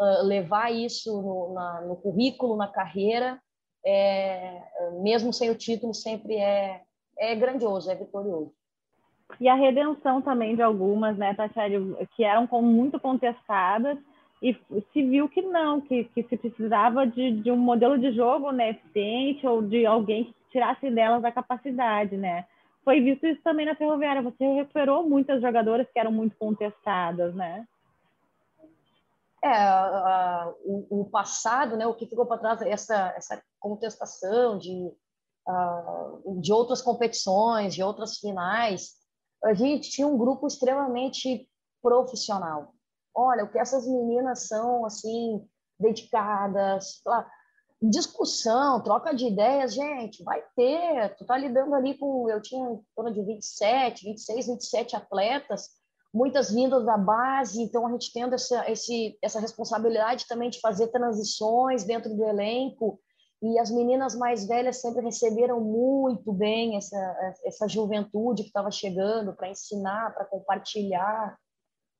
uh, 0.00 0.22
levar 0.24 0.72
isso 0.72 1.20
no, 1.20 1.54
na, 1.54 1.80
no, 1.82 1.96
currículo, 1.96 2.56
na 2.56 2.68
carreira, 2.68 3.40
é, 3.84 4.62
mesmo 5.00 5.32
sem 5.32 5.50
o 5.50 5.54
título, 5.54 5.94
sempre 5.94 6.36
é, 6.36 6.82
é 7.18 7.34
grandioso, 7.34 7.90
é 7.90 7.94
vitorioso. 7.94 8.52
E 9.40 9.48
a 9.48 9.54
redenção 9.54 10.22
também 10.22 10.54
de 10.54 10.62
algumas, 10.62 11.16
né, 11.16 11.34
Tatiana, 11.34 11.96
que 12.16 12.24
eram 12.24 12.46
muito 12.62 12.98
contestadas, 12.98 13.98
e 14.42 14.54
se 14.92 15.02
viu 15.02 15.28
que 15.28 15.40
não, 15.40 15.80
que, 15.80 16.04
que 16.04 16.22
se 16.24 16.36
precisava 16.36 17.06
de, 17.06 17.40
de 17.40 17.50
um 17.50 17.56
modelo 17.56 17.98
de 17.98 18.12
jogo 18.12 18.52
né, 18.52 18.70
eficiente 18.70 19.46
ou 19.46 19.62
de 19.62 19.86
alguém 19.86 20.24
que 20.24 20.34
tirasse 20.50 20.90
delas 20.90 21.24
a 21.24 21.32
capacidade, 21.32 22.16
né? 22.16 22.46
Foi 22.84 23.00
visto 23.00 23.26
isso 23.26 23.42
também 23.42 23.66
na 23.66 23.74
Ferroviária. 23.74 24.22
Você 24.22 24.46
recuperou 24.46 25.08
muitas 25.08 25.40
jogadoras 25.40 25.88
que 25.90 25.98
eram 25.98 26.12
muito 26.12 26.36
contestadas, 26.36 27.34
né? 27.34 27.66
É, 29.42 30.54
o, 30.64 31.00
o, 31.02 31.10
passado, 31.10 31.76
né, 31.76 31.86
o 31.86 31.94
que 31.94 32.06
ficou 32.06 32.26
para 32.26 32.38
trás, 32.38 32.62
essa, 32.62 33.14
essa 33.16 33.42
contestação 33.60 34.58
de, 34.58 34.92
uh, 35.48 36.40
de 36.40 36.52
outras 36.52 36.82
competições, 36.82 37.74
de 37.74 37.82
outras 37.82 38.18
finais, 38.18 38.94
a 39.44 39.54
gente 39.54 39.90
tinha 39.90 40.06
um 40.06 40.18
grupo 40.18 40.46
extremamente 40.46 41.48
profissional. 41.82 42.75
Olha, 43.16 43.44
o 43.44 43.50
que 43.50 43.58
essas 43.58 43.86
meninas 43.88 44.46
são, 44.46 44.84
assim, 44.84 45.42
dedicadas, 45.80 47.00
discussão, 47.82 48.82
troca 48.82 49.14
de 49.14 49.26
ideias, 49.26 49.74
gente, 49.74 50.22
vai 50.22 50.42
ter. 50.54 51.16
Tu 51.16 51.24
tá 51.24 51.36
lidando 51.36 51.74
ali 51.74 51.96
com, 51.96 52.28
eu 52.28 52.42
tinha 52.42 52.70
em 52.70 52.80
torno 52.94 53.12
de 53.12 53.22
27, 53.22 54.04
26, 54.04 54.46
27 54.48 54.96
atletas, 54.96 55.70
muitas 56.12 56.50
vindas 56.50 56.84
da 56.84 56.96
base, 56.96 57.62
então 57.62 57.86
a 57.86 57.90
gente 57.92 58.12
tendo 58.12 58.34
essa, 58.34 58.70
esse, 58.70 59.18
essa 59.22 59.40
responsabilidade 59.40 60.26
também 60.26 60.50
de 60.50 60.60
fazer 60.60 60.88
transições 60.88 61.84
dentro 61.84 62.14
do 62.14 62.24
elenco, 62.24 62.98
e 63.42 63.58
as 63.58 63.70
meninas 63.70 64.14
mais 64.14 64.46
velhas 64.46 64.80
sempre 64.80 65.04
receberam 65.04 65.60
muito 65.60 66.32
bem 66.32 66.76
essa, 66.76 67.34
essa 67.44 67.68
juventude 67.68 68.42
que 68.42 68.48
estava 68.48 68.70
chegando 68.70 69.34
para 69.34 69.50
ensinar, 69.50 70.14
para 70.14 70.24
compartilhar. 70.24 71.36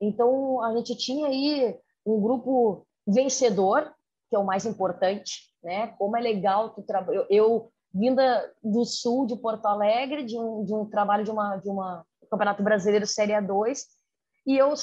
Então, 0.00 0.62
a 0.62 0.76
gente 0.76 0.96
tinha 0.96 1.26
aí 1.26 1.78
um 2.04 2.20
grupo 2.20 2.86
vencedor, 3.06 3.92
que 4.28 4.36
é 4.36 4.38
o 4.38 4.44
mais 4.44 4.64
importante, 4.66 5.50
né? 5.62 5.88
Como 5.98 6.16
é 6.16 6.20
legal 6.20 6.70
tu. 6.70 6.84
Eu, 7.12 7.26
eu, 7.30 7.72
vinda 7.94 8.52
do 8.62 8.84
sul 8.84 9.26
de 9.26 9.36
Porto 9.36 9.66
Alegre, 9.66 10.24
de 10.24 10.38
um, 10.38 10.64
de 10.64 10.74
um 10.74 10.84
trabalho 10.84 11.24
de 11.24 11.30
uma, 11.30 11.56
de 11.56 11.68
uma 11.68 12.04
Campeonato 12.30 12.62
Brasileiro 12.62 13.06
Série 13.06 13.32
A2, 13.32 13.84
e 14.46 14.56
eu 14.56 14.74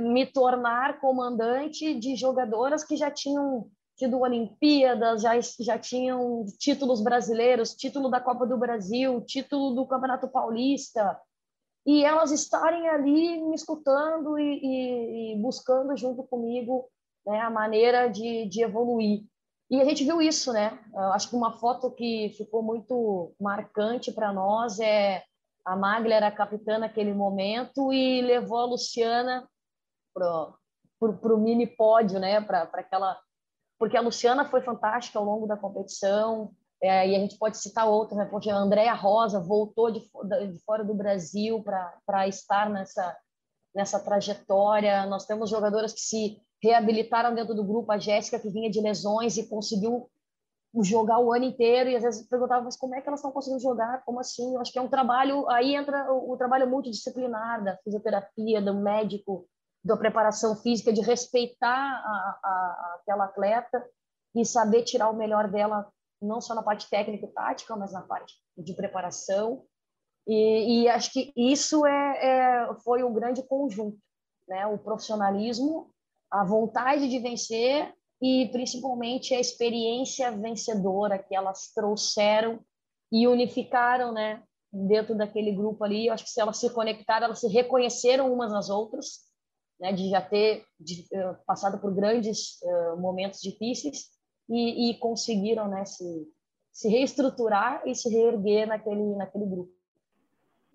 me 0.00 0.26
tornar 0.26 1.00
comandante 1.00 1.94
de 1.94 2.16
jogadoras 2.16 2.82
que 2.82 2.96
já 2.96 3.10
tinham 3.10 3.68
tido 3.96 4.20
Olimpíadas, 4.20 5.22
já, 5.22 5.32
já 5.60 5.78
tinham 5.78 6.44
títulos 6.58 7.00
brasileiros, 7.00 7.74
título 7.74 8.08
da 8.08 8.20
Copa 8.20 8.46
do 8.46 8.56
Brasil, 8.56 9.20
título 9.22 9.74
do 9.74 9.86
Campeonato 9.86 10.28
Paulista, 10.28 11.18
e 11.88 12.04
elas 12.04 12.30
estarem 12.32 12.86
ali 12.86 13.40
me 13.40 13.54
escutando 13.54 14.38
e, 14.38 14.42
e, 14.42 15.32
e 15.32 15.36
buscando 15.40 15.96
junto 15.96 16.22
comigo 16.22 16.86
né, 17.26 17.40
a 17.40 17.48
maneira 17.48 18.08
de, 18.08 18.44
de 18.44 18.62
evoluir. 18.62 19.24
E 19.70 19.80
a 19.80 19.84
gente 19.86 20.04
viu 20.04 20.20
isso, 20.20 20.52
né? 20.52 20.78
Eu 20.92 21.12
acho 21.14 21.30
que 21.30 21.36
uma 21.36 21.58
foto 21.58 21.90
que 21.90 22.34
ficou 22.36 22.62
muito 22.62 23.34
marcante 23.40 24.12
para 24.12 24.34
nós 24.34 24.78
é 24.78 25.24
a 25.64 25.74
Maglia 25.74 26.16
era 26.16 26.26
a 26.26 26.34
capitã 26.34 26.78
naquele 26.78 27.14
momento 27.14 27.90
e 27.90 28.20
levou 28.20 28.58
a 28.58 28.66
Luciana 28.66 29.48
para 30.12 30.54
o 31.00 31.38
mini 31.38 31.66
pódio, 31.66 32.20
né? 32.20 32.38
Para 32.38 32.64
aquela, 32.64 33.18
porque 33.78 33.96
a 33.96 34.02
Luciana 34.02 34.44
foi 34.44 34.60
fantástica 34.60 35.18
ao 35.18 35.24
longo 35.24 35.46
da 35.46 35.56
competição. 35.56 36.54
É, 36.80 37.08
e 37.08 37.16
a 37.16 37.18
gente 37.18 37.36
pode 37.36 37.58
citar 37.58 37.88
outros, 37.88 38.16
né? 38.16 38.24
Porque 38.26 38.50
a 38.50 38.56
Andréa 38.56 38.94
Rosa 38.94 39.40
voltou 39.40 39.90
de, 39.90 40.00
de 40.00 40.58
fora 40.64 40.84
do 40.84 40.94
Brasil 40.94 41.62
para 41.62 42.28
estar 42.28 42.70
nessa, 42.70 43.16
nessa 43.74 43.98
trajetória. 43.98 45.04
Nós 45.06 45.26
temos 45.26 45.50
jogadoras 45.50 45.92
que 45.92 46.00
se 46.00 46.40
reabilitaram 46.62 47.34
dentro 47.34 47.54
do 47.54 47.64
grupo. 47.64 47.90
A 47.90 47.98
Jéssica, 47.98 48.38
que 48.38 48.48
vinha 48.48 48.70
de 48.70 48.80
lesões 48.80 49.36
e 49.36 49.48
conseguiu 49.48 50.08
jogar 50.82 51.18
o 51.18 51.32
ano 51.32 51.46
inteiro 51.46 51.88
e 51.90 51.96
às 51.96 52.02
vezes 52.02 52.28
perguntava 52.28 52.62
mas 52.62 52.76
como 52.76 52.94
é 52.94 53.00
que 53.00 53.08
elas 53.08 53.20
estão 53.20 53.32
conseguindo 53.32 53.62
jogar 53.62 54.04
como 54.04 54.20
assim 54.20 54.54
eu 54.54 54.60
acho 54.60 54.70
que 54.70 54.78
é 54.78 54.82
um 54.82 54.88
trabalho 54.88 55.48
aí 55.48 55.74
entra 55.74 56.12
o, 56.12 56.32
o 56.32 56.36
trabalho 56.36 56.68
multidisciplinar 56.68 57.64
da 57.64 57.76
fisioterapia 57.78 58.60
do 58.60 58.74
médico 58.74 59.48
da 59.82 59.96
preparação 59.96 60.54
física 60.56 60.92
de 60.92 61.00
respeitar 61.00 61.74
a, 61.74 62.38
a, 62.44 62.96
aquela 63.00 63.24
atleta 63.24 63.82
e 64.34 64.44
saber 64.44 64.82
tirar 64.82 65.08
o 65.08 65.16
melhor 65.16 65.48
dela 65.48 65.90
não 66.20 66.40
só 66.40 66.54
na 66.54 66.62
parte 66.62 66.88
técnica 66.88 67.26
e 67.26 67.32
tática 67.32 67.76
mas 67.76 67.92
na 67.92 68.02
parte 68.02 68.34
de 68.56 68.74
preparação. 68.74 69.64
E, 70.26 70.82
e 70.82 70.88
acho 70.88 71.12
que 71.12 71.32
isso 71.36 71.86
é, 71.86 72.18
é 72.22 72.74
foi 72.84 73.02
um 73.02 73.14
grande 73.14 73.42
conjunto 73.42 73.98
né? 74.48 74.66
O 74.66 74.78
profissionalismo 74.78 75.90
a 76.30 76.44
vontade 76.44 77.08
de 77.08 77.18
vencer 77.18 77.94
e 78.20 78.48
principalmente 78.50 79.34
a 79.34 79.40
experiência 79.40 80.30
vencedora 80.32 81.18
que 81.18 81.34
elas 81.34 81.72
trouxeram 81.72 82.60
e 83.10 83.26
unificaram, 83.26 84.12
né, 84.12 84.42
dentro 84.70 85.16
daquele 85.16 85.52
grupo 85.52 85.84
ali. 85.84 86.06
Eu 86.06 86.12
acho 86.12 86.24
que 86.24 86.30
se 86.30 86.40
elas 86.40 86.58
se 86.58 86.68
conectaram, 86.70 87.26
elas 87.26 87.40
se 87.40 87.48
reconheceram 87.48 88.30
umas 88.30 88.52
nas 88.52 88.68
outras, 88.68 89.20
né, 89.80 89.92
de 89.92 90.10
já 90.10 90.20
ter 90.20 90.66
de, 90.78 91.06
uh, 91.14 91.36
passado 91.46 91.80
por 91.80 91.94
grandes 91.94 92.60
uh, 92.62 93.00
momentos 93.00 93.40
difíceis 93.40 94.08
e, 94.48 94.90
e 94.90 94.98
conseguiram, 94.98 95.68
né, 95.68 95.84
se, 95.84 96.26
se 96.72 96.88
reestruturar 96.88 97.82
e 97.86 97.94
se 97.94 98.08
reerguer 98.08 98.66
naquele 98.66 99.16
naquele 99.16 99.46
grupo. 99.46 99.78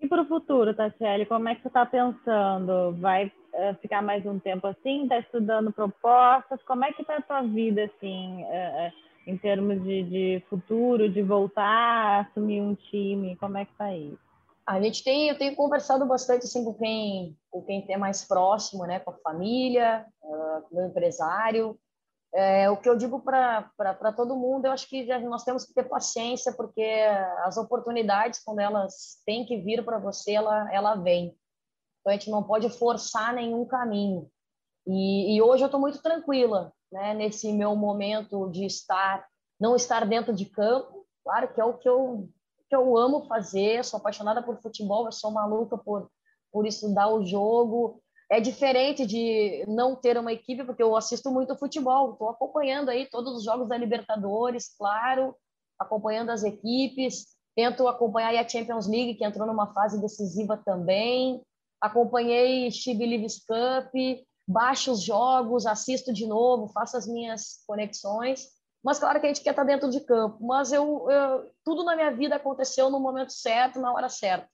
E 0.00 0.08
para 0.08 0.22
o 0.22 0.26
futuro, 0.26 0.74
Tatiele, 0.74 1.24
como 1.24 1.48
é 1.48 1.54
que 1.54 1.62
você 1.62 1.68
está 1.68 1.86
pensando? 1.86 2.92
Vai 3.00 3.26
uh, 3.26 3.74
ficar 3.80 4.02
mais 4.02 4.26
um 4.26 4.38
tempo 4.38 4.66
assim? 4.66 5.04
Está 5.04 5.18
estudando 5.18 5.72
propostas? 5.72 6.62
Como 6.64 6.84
é 6.84 6.92
que 6.92 7.00
está 7.00 7.16
a 7.16 7.22
tua 7.22 7.42
vida, 7.42 7.84
assim, 7.84 8.42
uh, 8.42 8.92
em 9.26 9.38
termos 9.38 9.82
de, 9.82 10.02
de, 10.02 10.44
futuro, 10.50 11.08
de 11.08 11.22
voltar 11.22 11.62
a 11.64 12.20
assumir 12.20 12.60
um 12.60 12.74
time? 12.74 13.36
Como 13.36 13.56
é 13.56 13.64
que 13.64 13.72
está 13.72 13.94
isso? 13.94 14.18
A 14.66 14.80
gente 14.80 15.02
tem, 15.02 15.28
eu 15.28 15.38
tenho 15.38 15.54
conversado 15.54 16.06
bastante 16.06 16.44
assim 16.44 16.64
com 16.64 16.74
quem, 16.74 17.36
com 17.50 17.62
quem 17.62 17.84
é 17.88 17.96
mais 17.96 18.26
próximo, 18.26 18.84
né, 18.86 18.98
com 18.98 19.10
a 19.10 19.18
família, 19.18 20.06
com 20.20 20.34
o 20.70 20.76
meu 20.76 20.86
empresário, 20.86 21.78
é, 22.34 22.68
o 22.68 22.76
que 22.76 22.88
eu 22.88 22.96
digo 22.96 23.20
para 23.20 24.12
todo 24.16 24.36
mundo, 24.36 24.64
eu 24.64 24.72
acho 24.72 24.88
que 24.88 25.06
nós 25.20 25.44
temos 25.44 25.64
que 25.64 25.72
ter 25.72 25.84
paciência, 25.84 26.52
porque 26.52 26.82
as 27.44 27.56
oportunidades, 27.56 28.42
quando 28.44 28.58
elas 28.58 29.22
têm 29.24 29.46
que 29.46 29.56
vir 29.58 29.84
para 29.84 29.98
você, 29.98 30.32
ela, 30.32 30.72
ela 30.74 30.96
vem. 30.96 31.36
Então, 32.00 32.12
a 32.12 32.12
gente 32.12 32.30
não 32.30 32.42
pode 32.42 32.68
forçar 32.70 33.32
nenhum 33.32 33.64
caminho. 33.64 34.28
E, 34.84 35.36
e 35.36 35.42
hoje 35.42 35.62
eu 35.62 35.66
estou 35.66 35.80
muito 35.80 36.02
tranquila, 36.02 36.72
né, 36.90 37.14
nesse 37.14 37.52
meu 37.52 37.76
momento 37.76 38.50
de 38.50 38.66
estar, 38.66 39.24
não 39.58 39.76
estar 39.76 40.04
dentro 40.04 40.34
de 40.34 40.44
campo, 40.44 41.06
claro 41.22 41.54
que 41.54 41.60
é 41.60 41.64
o 41.64 41.78
que 41.78 41.88
eu, 41.88 42.28
que 42.68 42.74
eu 42.74 42.96
amo 42.98 43.26
fazer, 43.26 43.84
sou 43.84 43.98
apaixonada 43.98 44.42
por 44.42 44.60
futebol, 44.60 45.06
eu 45.06 45.12
sou 45.12 45.30
maluca 45.30 45.78
por, 45.78 46.10
por 46.52 46.66
estudar 46.66 47.08
o 47.08 47.24
jogo, 47.24 48.02
é 48.30 48.40
diferente 48.40 49.06
de 49.06 49.64
não 49.68 49.94
ter 49.94 50.16
uma 50.16 50.32
equipe, 50.32 50.64
porque 50.64 50.82
eu 50.82 50.96
assisto 50.96 51.30
muito 51.30 51.56
futebol, 51.56 52.12
estou 52.12 52.28
acompanhando 52.28 52.88
aí 52.88 53.06
todos 53.06 53.36
os 53.36 53.44
jogos 53.44 53.68
da 53.68 53.76
Libertadores, 53.76 54.74
claro, 54.76 55.34
acompanhando 55.78 56.30
as 56.30 56.42
equipes, 56.42 57.26
tento 57.54 57.86
acompanhar 57.86 58.34
a 58.34 58.48
Champions 58.48 58.86
League, 58.86 59.14
que 59.14 59.24
entrou 59.24 59.46
numa 59.46 59.72
fase 59.72 60.00
decisiva 60.00 60.56
também, 60.56 61.42
acompanhei 61.80 62.70
She 62.70 62.94
Believes 62.94 63.44
Cup, 63.44 63.92
baixo 64.46 64.92
os 64.92 65.02
jogos, 65.02 65.66
assisto 65.66 66.12
de 66.12 66.26
novo, 66.26 66.68
faço 66.68 66.96
as 66.96 67.06
minhas 67.06 67.62
conexões, 67.66 68.48
mas 68.82 68.98
claro 68.98 69.18
que 69.18 69.26
a 69.26 69.28
gente 69.28 69.42
quer 69.42 69.50
estar 69.50 69.64
dentro 69.64 69.90
de 69.90 70.00
campo, 70.00 70.44
mas 70.44 70.70
eu, 70.72 71.10
eu 71.10 71.50
tudo 71.64 71.84
na 71.84 71.96
minha 71.96 72.10
vida 72.10 72.36
aconteceu 72.36 72.90
no 72.90 73.00
momento 73.00 73.32
certo, 73.32 73.80
na 73.80 73.92
hora 73.92 74.08
certa. 74.10 74.48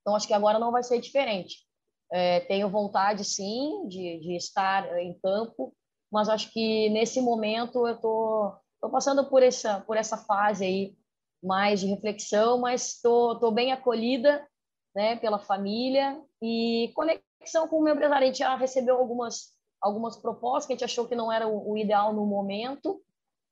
Então 0.00 0.14
acho 0.14 0.26
que 0.26 0.34
agora 0.34 0.58
não 0.58 0.70
vai 0.70 0.84
ser 0.84 1.00
diferente. 1.00 1.65
É, 2.12 2.40
tenho 2.40 2.70
vontade, 2.70 3.24
sim, 3.24 3.86
de, 3.88 4.20
de 4.20 4.36
estar 4.36 4.98
em 4.98 5.18
campo, 5.18 5.74
mas 6.10 6.28
acho 6.28 6.52
que 6.52 6.88
nesse 6.90 7.20
momento 7.20 7.86
eu 7.86 7.94
estou 7.94 8.50
tô, 8.50 8.86
tô 8.86 8.90
passando 8.90 9.28
por 9.28 9.42
essa, 9.42 9.80
por 9.80 9.96
essa 9.96 10.16
fase 10.16 10.64
aí 10.64 10.96
mais 11.42 11.80
de 11.80 11.86
reflexão, 11.86 12.58
mas 12.58 12.94
estou 12.94 13.34
tô, 13.34 13.40
tô 13.40 13.50
bem 13.50 13.72
acolhida 13.72 14.46
né, 14.94 15.16
pela 15.16 15.38
família 15.38 16.20
e 16.40 16.90
conexão 16.94 17.68
com 17.68 17.78
o 17.78 17.82
meu 17.82 17.94
empresário. 17.94 18.24
A 18.24 18.26
gente 18.26 18.38
já 18.38 18.56
recebeu 18.56 18.96
algumas, 18.96 19.52
algumas 19.80 20.16
propostas 20.16 20.66
que 20.66 20.72
a 20.72 20.76
gente 20.76 20.84
achou 20.84 21.06
que 21.06 21.14
não 21.14 21.30
era 21.30 21.46
o, 21.46 21.72
o 21.72 21.76
ideal 21.76 22.14
no 22.14 22.24
momento, 22.24 23.00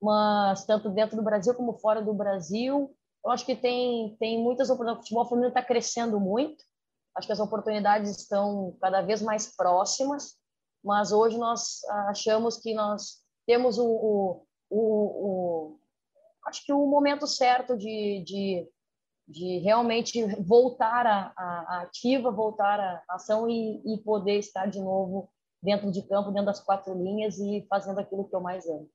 mas 0.03 0.65
tanto 0.65 0.89
dentro 0.89 1.17
do 1.17 1.23
Brasil 1.23 1.55
como 1.55 1.75
fora 1.75 2.01
do 2.01 2.15
Brasil. 2.15 2.95
Eu 3.25 3.31
acho 3.31 3.45
que 3.45 3.55
tem, 3.55 4.17
tem 4.19 4.43
muitas 4.43 4.69
oportunidades. 4.69 5.01
O 5.01 5.03
futebol 5.05 5.25
feminino 5.27 5.49
está 5.49 5.63
crescendo 5.63 6.19
muito. 6.19 6.65
Acho 7.17 7.27
que 7.27 7.33
as 7.33 7.41
oportunidades 7.41 8.11
estão 8.11 8.77
cada 8.81 9.01
vez 9.03 9.23
mais 9.23 9.55
próximas, 9.55 10.37
mas 10.83 11.13
hoje 11.13 11.39
nós 11.39 11.83
achamos 12.09 12.59
que 12.59 12.75
nós 12.75 13.23
temos 13.47 13.79
o, 13.79 13.87
o, 13.87 14.47
o, 14.71 14.79
o 14.79 15.81
acho 16.47 16.65
que 16.65 16.73
o 16.73 16.87
momento 16.87 17.27
certo 17.27 17.77
de, 17.77 18.23
de, 18.25 18.69
de 19.29 19.59
realmente 19.59 20.25
voltar 20.43 21.07
à, 21.07 21.83
ativa, 21.83 22.31
voltar 22.31 22.81
à 22.81 23.03
ação 23.11 23.49
e, 23.49 23.81
e 23.87 23.99
poder 23.99 24.39
estar 24.39 24.67
de 24.67 24.81
novo 24.81 25.31
dentro 25.63 25.91
de 25.91 26.03
campo, 26.03 26.31
dentro 26.31 26.47
das 26.47 26.61
quatro 26.61 26.95
linhas 26.95 27.39
e 27.39 27.67
fazendo 27.69 27.99
aquilo 27.99 28.29
que 28.29 28.37
eu 28.37 28.41
mais 28.41 28.69
amo. 28.69 28.89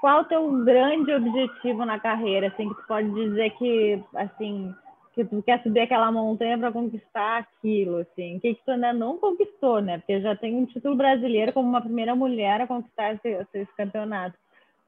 Qual 0.00 0.22
o 0.22 0.24
teu 0.24 0.64
grande 0.64 1.14
objetivo 1.14 1.84
na 1.84 1.98
carreira? 1.98 2.48
Assim, 2.48 2.68
que 2.68 2.74
tu 2.74 2.86
pode 2.88 3.08
dizer 3.14 3.50
que, 3.56 4.04
assim, 4.16 4.74
que 5.14 5.24
tu 5.24 5.42
quer 5.42 5.62
subir 5.62 5.80
aquela 5.80 6.10
montanha 6.10 6.58
para 6.58 6.72
conquistar 6.72 7.38
aquilo, 7.38 7.98
assim, 7.98 8.38
que, 8.40 8.54
que 8.54 8.64
tu 8.64 8.70
ainda 8.70 8.92
não 8.92 9.18
conquistou, 9.18 9.80
né? 9.80 9.98
Porque 9.98 10.20
já 10.20 10.34
tem 10.34 10.56
um 10.56 10.66
título 10.66 10.96
brasileiro 10.96 11.52
como 11.52 11.68
uma 11.68 11.82
primeira 11.82 12.14
mulher 12.14 12.60
a 12.60 12.66
conquistar 12.66 13.14
esse, 13.14 13.46
esse 13.52 13.76
campeonato. 13.76 14.38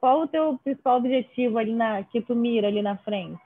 Qual 0.01 0.23
o 0.23 0.29
teu 0.29 0.59
principal 0.63 0.99
objetivo 0.99 1.59
ali 1.59 1.75
na 1.75 2.03
que 2.05 2.21
tu 2.21 2.35
mira 2.35 2.69
ali 2.69 2.83
na 2.83 2.97
frente? 2.97 3.41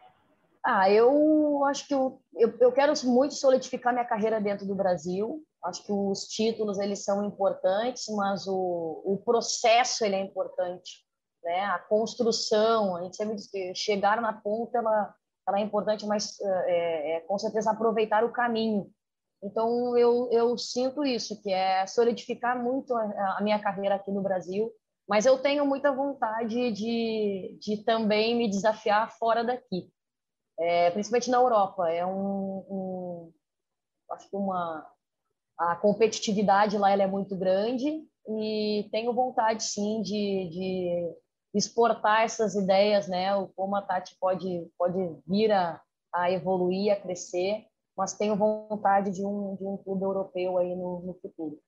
Ah, 0.65 0.91
eu 0.91 1.65
acho 1.67 1.87
que 1.87 1.95
eu, 1.95 2.21
eu, 2.37 2.53
eu 2.61 2.73
quero 2.73 2.93
muito 3.05 3.35
solidificar 3.35 3.93
minha 3.93 4.05
carreira 4.05 4.41
dentro 4.41 4.67
do 4.67 4.75
Brasil. 4.75 5.43
Acho 5.65 5.85
que 5.85 5.93
os 5.93 6.25
títulos 6.25 6.79
eles 6.79 7.05
são 7.05 7.25
importantes, 7.25 8.05
mas 8.15 8.47
o, 8.47 9.03
o 9.05 9.21
processo 9.25 10.05
ele 10.05 10.17
é 10.17 10.21
importante, 10.21 11.05
né? 11.43 11.65
A 11.67 11.79
construção, 11.79 12.97
a 12.97 13.03
gente 13.03 13.17
sempre 13.17 13.37
diz 13.37 13.51
que 13.51 13.75
chegar 13.75 14.21
na 14.21 14.33
ponta 14.33 14.79
ela 14.79 15.15
ela 15.49 15.59
é 15.59 15.63
importante, 15.63 16.07
mas 16.07 16.39
é, 16.41 17.17
é, 17.17 17.21
com 17.21 17.39
certeza 17.39 17.71
aproveitar 17.71 18.23
o 18.23 18.33
caminho. 18.33 18.91
Então 19.43 19.97
eu, 19.97 20.29
eu 20.31 20.59
sinto 20.59 21.05
isso, 21.05 21.41
que 21.43 21.51
é 21.51 21.87
solidificar 21.87 22.63
muito 22.63 22.95
a, 22.95 23.39
a 23.39 23.41
minha 23.41 23.59
carreira 23.59 23.95
aqui 23.95 24.11
no 24.11 24.23
Brasil, 24.23 24.71
mas 25.09 25.25
eu 25.25 25.39
tenho 25.39 25.65
muita 25.65 25.91
vontade 25.91 26.71
de, 26.73 27.59
de 27.61 27.83
também 27.85 28.37
me 28.37 28.49
desafiar 28.49 29.11
fora 29.13 29.43
daqui, 29.43 29.91
é, 30.59 30.91
principalmente 30.91 31.31
na 31.31 31.39
Europa. 31.39 31.89
É 31.89 32.05
um, 32.05 32.67
um 32.69 33.33
acho 34.11 34.29
que 34.29 34.37
uma 34.37 34.87
a 35.59 35.75
competitividade 35.77 36.79
lá 36.79 36.91
ela 36.91 37.03
é 37.03 37.07
muito 37.07 37.37
grande 37.37 38.05
e 38.29 38.89
tenho 38.93 39.13
vontade 39.13 39.65
sim 39.65 40.03
de, 40.03 40.49
de 40.51 41.17
exportar 41.55 42.23
essas 42.23 42.55
ideias, 42.55 43.09
né? 43.09 43.35
O 43.35 43.49
como 43.49 43.77
a 43.77 43.83
Tati 43.83 44.17
pode 44.21 44.67
pode 44.79 44.99
vir 45.27 45.53
a, 45.53 45.81
a 46.13 46.31
evoluir, 46.31 46.93
a 46.93 46.97
crescer, 46.97 47.65
mas 47.97 48.17
tenho 48.17 48.37
vontade 48.37 49.11
de 49.11 49.25
um 49.25 49.57
de 49.57 49.65
um 49.65 49.77
clube 49.77 50.05
europeu 50.05 50.59
aí 50.59 50.75
no, 50.75 51.01
no 51.01 51.15
futuro. 51.15 51.59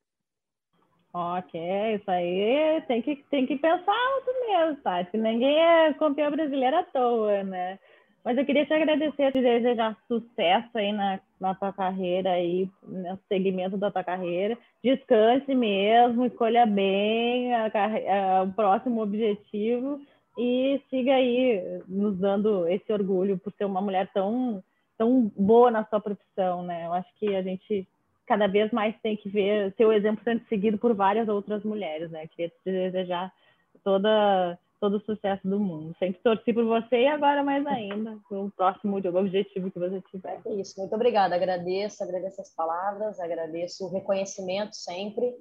Ok, 1.12 1.60
isso 1.96 2.08
aí 2.08 2.80
tem 2.86 3.02
que, 3.02 3.16
tem 3.30 3.44
que 3.44 3.56
pensar 3.56 3.92
alto 3.92 4.30
mesmo, 4.46 4.82
Tati. 4.82 5.16
Ninguém 5.16 5.58
é 5.58 5.92
campeão 5.94 6.30
brasileiro 6.30 6.76
à 6.76 6.84
toa, 6.84 7.42
né? 7.42 7.80
Mas 8.24 8.36
eu 8.36 8.44
queria 8.44 8.66
te 8.66 8.74
agradecer, 8.74 9.32
te 9.32 9.40
desejar 9.40 9.96
sucesso 10.06 10.68
aí 10.74 10.92
na, 10.92 11.20
na 11.40 11.54
tua 11.54 11.72
carreira, 11.72 12.32
aí, 12.32 12.68
no 12.86 13.18
segmento 13.28 13.78
da 13.78 13.90
tua 13.90 14.04
carreira. 14.04 14.58
Descanse 14.84 15.54
mesmo, 15.54 16.26
escolha 16.26 16.66
bem 16.66 17.54
a, 17.54 17.66
a, 17.66 18.42
o 18.42 18.52
próximo 18.52 19.02
objetivo 19.02 20.00
e 20.38 20.80
siga 20.90 21.14
aí 21.14 21.82
nos 21.88 22.16
dando 22.18 22.68
esse 22.68 22.92
orgulho 22.92 23.38
por 23.38 23.52
ser 23.54 23.64
uma 23.64 23.80
mulher 23.80 24.10
tão 24.12 24.62
tão 24.96 25.32
boa 25.34 25.70
na 25.70 25.82
sua 25.86 25.98
profissão, 25.98 26.62
né? 26.62 26.86
Eu 26.86 26.92
acho 26.92 27.08
que 27.18 27.34
a 27.34 27.40
gente 27.40 27.88
cada 28.26 28.46
vez 28.46 28.70
mais 28.70 28.94
tem 29.00 29.16
que 29.16 29.30
ver 29.30 29.72
seu 29.76 29.90
exemplo 29.90 30.22
sendo 30.22 30.42
seguido 30.46 30.76
por 30.76 30.94
várias 30.94 31.26
outras 31.26 31.64
mulheres, 31.64 32.10
né? 32.10 32.26
Queria 32.28 32.50
te 32.50 32.70
desejar 32.70 33.32
toda 33.82 34.58
todo 34.80 34.96
o 34.96 35.04
sucesso 35.04 35.46
do 35.46 35.60
mundo. 35.60 35.94
Sempre 35.98 36.20
torci 36.22 36.52
por 36.52 36.64
você 36.64 37.02
e 37.02 37.06
agora 37.06 37.44
mais 37.44 37.64
ainda, 37.66 38.18
o 38.32 38.50
próximo 38.50 38.96
objetivo 38.96 39.70
que 39.70 39.78
você 39.78 40.00
tiver. 40.10 40.40
É 40.44 40.52
isso, 40.54 40.80
muito 40.80 40.94
obrigada. 40.94 41.36
Agradeço, 41.36 42.02
agradeço 42.02 42.40
as 42.40 42.54
palavras, 42.54 43.20
agradeço 43.20 43.84
o 43.84 43.90
reconhecimento 43.90 44.74
sempre. 44.74 45.36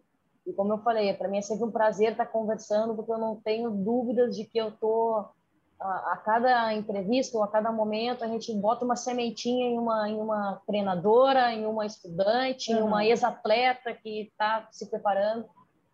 E 0.46 0.54
como 0.54 0.74
eu 0.74 0.80
falei, 0.80 1.14
para 1.14 1.30
mim 1.30 1.38
é 1.38 1.42
sempre 1.42 1.66
um 1.66 1.72
prazer 1.72 2.12
estar 2.12 2.26
conversando, 2.26 2.96
porque 2.96 3.12
eu 3.12 3.18
não 3.18 3.36
tenho 3.36 3.70
dúvidas 3.72 4.36
de 4.36 4.46
que 4.46 4.58
eu 4.58 4.72
tô 4.72 5.26
a, 5.80 6.14
a 6.14 6.18
cada 6.18 6.74
entrevista 6.74 7.38
ou 7.38 7.44
a 7.44 7.48
cada 7.48 7.72
momento 7.72 8.24
a 8.24 8.28
gente 8.28 8.54
bota 8.54 8.84
uma 8.84 8.98
sementinha 8.98 9.68
em 9.68 9.78
uma 9.78 10.10
em 10.10 10.20
uma 10.20 10.62
treinadora, 10.68 11.54
em 11.54 11.66
uma 11.66 11.86
estudante, 11.86 12.74
uhum. 12.74 12.80
em 12.80 12.84
uma 12.84 13.06
ex-atleta 13.06 13.94
que 13.94 14.22
está 14.22 14.68
se 14.72 14.90
preparando. 14.90 15.46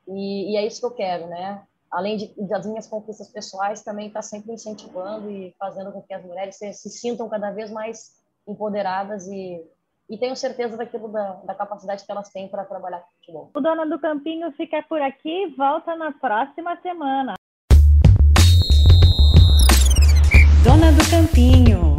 E, 0.08 0.54
e 0.54 0.58
é 0.58 0.66
isso 0.66 0.80
que 0.80 0.86
eu 0.86 0.92
quero, 0.92 1.28
né? 1.28 1.64
Além 1.92 2.18
de, 2.18 2.34
das 2.48 2.66
minhas 2.66 2.88
conquistas 2.88 3.30
pessoais, 3.30 3.84
também 3.84 4.08
está 4.08 4.22
sempre 4.22 4.54
incentivando 4.54 5.30
e 5.30 5.56
fazendo 5.58 5.92
com 5.92 6.02
que 6.02 6.14
as 6.14 6.24
mulheres 6.24 6.58
se, 6.58 6.74
se 6.74 6.90
sintam 6.90 7.30
cada 7.30 7.52
vez 7.52 7.72
mais 7.72 8.16
empoderadas 8.48 9.28
e, 9.28 9.64
e 10.10 10.18
tenho 10.18 10.36
certeza 10.36 10.78
daquilo 10.78 11.08
da, 11.08 11.34
da 11.46 11.56
capacidade 11.56 12.06
que 12.06 12.12
elas 12.12 12.30
têm 12.30 12.48
para 12.48 12.66
trabalhar 12.66 13.00
com 13.00 13.12
futebol. 13.18 13.52
O 13.56 13.62
Dona 13.62 13.86
do 13.86 14.00
Campinho 14.00 14.52
fica 14.54 14.84
por 14.84 15.02
aqui 15.02 15.48
volta 15.58 15.96
na 15.96 16.12
próxima 16.12 16.76
semana. 16.82 17.36
Dona 20.64 20.92
do 20.92 21.10
Campinho. 21.10 21.95